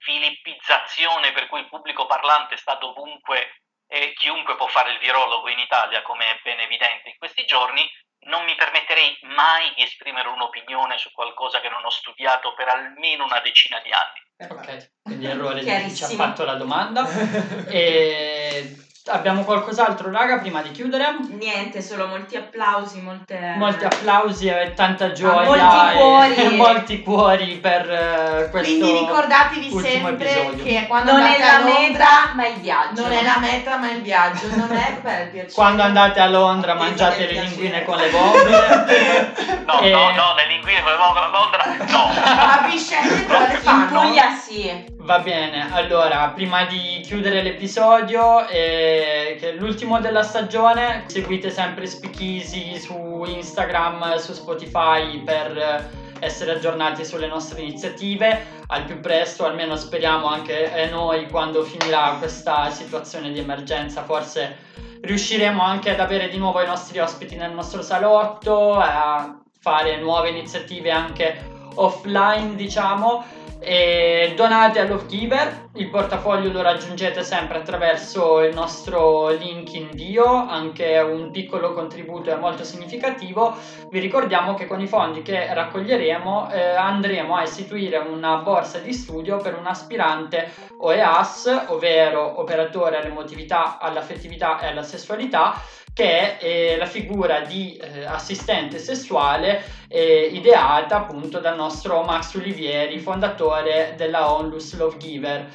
defilippizzazione 0.03 1.31
per 1.31 1.47
cui 1.47 1.61
il 1.61 1.69
pubblico 1.69 2.05
parlante 2.05 2.57
sta 2.57 2.75
dovunque 2.75 3.63
e 3.87 4.13
chiunque 4.17 4.55
può 4.55 4.67
fare 4.67 4.91
il 4.91 4.99
virologo 4.99 5.49
in 5.49 5.59
Italia, 5.59 6.01
come 6.01 6.25
è 6.25 6.39
ben 6.43 6.59
evidente 6.59 7.09
in 7.09 7.17
questi 7.17 7.45
giorni, 7.45 7.87
non 8.25 8.43
mi 8.43 8.55
permetterei 8.55 9.17
mai 9.35 9.71
di 9.75 9.83
esprimere 9.83 10.29
un'opinione 10.29 10.97
su 10.97 11.11
qualcosa 11.11 11.59
che 11.61 11.69
non 11.69 11.83
ho 11.83 11.89
studiato 11.89 12.53
per 12.53 12.67
almeno 12.69 13.25
una 13.25 13.39
decina 13.39 13.79
di 13.79 13.91
anni. 13.91 14.21
Perfetto. 14.35 14.85
Ok, 14.85 14.91
quindi 15.03 15.25
errore 15.27 15.63
di 15.63 15.83
chi 15.83 15.95
ci 15.95 16.03
ha 16.03 16.07
fatto 16.07 16.43
la 16.43 16.55
domanda. 16.55 17.05
E 17.69 18.75
Abbiamo 19.07 19.43
qualcos'altro, 19.43 20.09
raga, 20.11 20.37
prima 20.37 20.61
di 20.61 20.71
chiudere? 20.71 21.17
Niente, 21.37 21.81
solo 21.81 22.07
molti 22.07 22.37
applausi, 22.37 23.01
molte... 23.01 23.37
Molti 23.57 23.83
applausi 23.83 24.47
e 24.47 24.71
tanta 24.75 25.11
gioia 25.11 25.43
molti 25.43 25.75
e- 25.75 25.97
cuori. 25.99 26.35
e 26.35 26.49
molti 26.55 27.03
cuori 27.03 27.57
per 27.57 27.91
eh, 27.91 28.47
questo 28.49 28.69
Quindi 28.79 28.99
ricordatevi 28.99 29.69
sempre 29.81 30.29
episodio. 30.29 30.63
che 30.63 30.85
quando 30.87 31.11
Non 31.11 31.21
è 31.21 31.37
la 31.37 31.57
Londra 31.57 31.79
meta, 31.81 32.07
ma 32.33 32.47
il 32.47 32.55
viaggio. 32.61 33.01
non 33.01 33.11
è 33.11 33.23
la 33.23 33.37
meta 33.39 33.77
ma 33.77 33.91
il 33.91 34.01
viaggio, 34.01 34.47
non 34.55 34.71
è 34.71 34.93
per 35.03 35.31
piacere. 35.31 35.51
Quando 35.53 35.81
andate 35.83 36.19
a 36.21 36.27
Londra 36.29 36.73
mangiate 36.73 37.25
le 37.25 37.41
linguine 37.41 37.83
con 37.83 37.97
le 37.97 38.09
bombe. 38.09 39.41
No, 39.65 39.79
Eh. 39.81 39.89
no, 39.91 40.11
no, 40.11 40.33
le 40.35 40.47
linguine 40.47 40.81
con 40.81 40.91
le 40.91 40.97
a 40.97 41.27
Londra, 41.27 41.65
no. 41.89 42.09
A 42.25 42.67
le 42.67 43.59
In. 43.63 43.87
Puglia 43.89 44.31
sì. 44.35 44.91
Va 45.03 45.19
bene, 45.19 45.69
allora, 45.73 46.31
prima 46.33 46.63
di 46.63 47.01
chiudere 47.03 47.41
l'episodio, 47.41 48.47
eh, 48.47 49.35
che 49.37 49.49
è 49.49 49.51
l'ultimo 49.51 49.99
della 49.99 50.23
stagione, 50.23 51.03
seguite 51.07 51.49
sempre 51.49 51.85
Speakeasy 51.87 52.79
su 52.79 53.25
Instagram, 53.27 54.15
su 54.15 54.31
Spotify 54.31 55.21
per 55.21 55.89
essere 56.21 56.51
aggiornati 56.53 57.03
sulle 57.03 57.27
nostre 57.27 57.59
iniziative. 57.63 58.61
Al 58.67 58.85
più 58.85 59.01
presto, 59.01 59.45
almeno 59.45 59.75
speriamo 59.75 60.27
anche 60.27 60.73
eh, 60.73 60.89
noi, 60.89 61.27
quando 61.27 61.63
finirà 61.63 62.15
questa 62.17 62.69
situazione 62.69 63.33
di 63.33 63.39
emergenza, 63.39 64.03
forse 64.03 64.55
riusciremo 65.01 65.61
anche 65.61 65.89
ad 65.89 65.99
avere 65.99 66.29
di 66.29 66.37
nuovo 66.37 66.61
i 66.61 66.65
nostri 66.65 66.99
ospiti 66.99 67.35
nel 67.35 67.51
nostro 67.51 67.81
salotto, 67.81 68.75
a 68.75 69.37
fare 69.59 69.97
nuove 69.97 70.29
iniziative 70.29 70.91
anche 70.91 71.43
offline, 71.75 72.55
diciamo. 72.55 73.41
E 73.65 74.34
donate 74.36 74.82
a 74.82 74.84
Love 74.84 75.06
Giver, 75.06 75.69
il 75.76 75.89
portafoglio 75.89 76.52
lo 76.52 76.62
raggiungete 76.62 77.23
sempre 77.23 77.60
attraverso 77.60 78.41
il 78.41 78.54
nostro 78.54 79.30
link 79.30 79.73
in 79.73 79.89
bio, 79.93 80.26
anche 80.26 80.99
un 80.99 81.32
piccolo 81.32 81.71
contributo 81.73 82.30
è 82.30 82.36
molto 82.36 82.65
significativo. 82.65 83.56
Vi 83.89 83.99
ricordiamo 83.99 84.54
che 84.54 84.67
con 84.67 84.82
i 84.82 84.88
fondi 84.88 85.21
che 85.21 85.54
raccoglieremo 85.54 86.52
eh, 86.52 86.76
andremo 86.76 87.38
a 87.38 87.43
istituire 87.43 87.99
una 87.99 88.36
borsa 88.36 88.80
di 88.80 88.91
studio 88.91 89.38
per 89.38 89.58
un 89.58 89.65
aspirante 89.65 90.52
OEAS, 90.80 91.67
ovvero 91.67 92.41
operatore 92.41 92.97
all'emotività, 92.97 93.78
all'affettività 93.80 94.60
e 94.60 94.67
alla 94.67 94.84
sessualità, 94.84 95.54
che 95.93 96.38
è 96.39 96.43
eh, 96.43 96.77
la 96.77 96.88
figura 96.88 97.41
di 97.41 97.77
eh, 97.77 98.06
assistente 98.06 98.79
sessuale 98.79 99.63
eh, 99.88 100.29
ideata 100.34 100.97
appunto 100.97 101.39
dal 101.39 101.56
nostro 101.56 102.01
Max 102.03 102.34
Olivieri, 102.36 102.99
fondatore 102.99 103.93
della 103.95 104.34
Onlus 104.34 104.75
Love 104.75 104.97
Giver. 104.97 105.47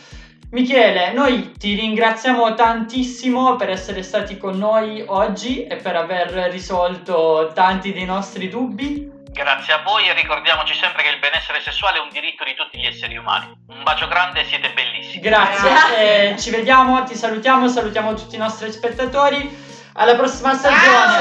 Michele, 0.50 1.12
noi 1.12 1.52
ti 1.58 1.74
ringraziamo 1.74 2.54
tantissimo 2.54 3.56
per 3.56 3.68
essere 3.68 4.02
stati 4.02 4.38
con 4.38 4.56
noi 4.56 5.04
oggi 5.06 5.66
e 5.66 5.76
per 5.76 5.94
aver 5.94 6.30
risolto 6.50 7.50
tanti 7.52 7.92
dei 7.92 8.06
nostri 8.06 8.48
dubbi. 8.48 9.16
Grazie 9.30 9.74
a 9.74 9.82
voi 9.82 10.08
e 10.08 10.14
ricordiamoci 10.14 10.72
sempre 10.74 11.02
che 11.02 11.10
il 11.10 11.18
benessere 11.18 11.60
sessuale 11.60 11.98
è 11.98 12.00
un 12.00 12.08
diritto 12.10 12.44
di 12.44 12.54
tutti 12.54 12.78
gli 12.78 12.86
esseri 12.86 13.18
umani. 13.18 13.46
Un 13.68 13.82
bacio 13.82 14.08
grande, 14.08 14.44
siete 14.46 14.72
bellissimi. 14.72 15.20
Grazie, 15.20 15.68
Grazie. 15.68 16.30
eh, 16.32 16.38
ci 16.38 16.50
vediamo, 16.50 17.04
ti 17.04 17.14
salutiamo, 17.14 17.68
salutiamo 17.68 18.14
tutti 18.14 18.36
i 18.36 18.38
nostri 18.38 18.72
spettatori. 18.72 19.67
Alla 19.98 20.14
prossima 20.14 20.54
stagione. 20.54 21.12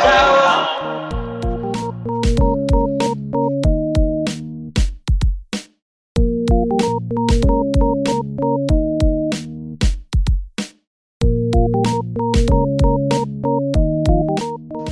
Ciao. 0.00 0.02
Ciao. 0.02 1.04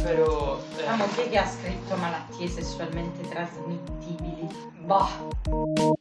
Però 0.02 0.60
eh, 0.78 0.86
Amo 0.86 1.06
chi 1.14 1.20
è 1.20 1.28
che 1.30 1.38
ha 1.38 1.46
scritto 1.46 1.96
malattie 1.96 2.48
sessualmente 2.48 3.28
trasmittibili. 3.28 4.48
bah. 4.84 5.91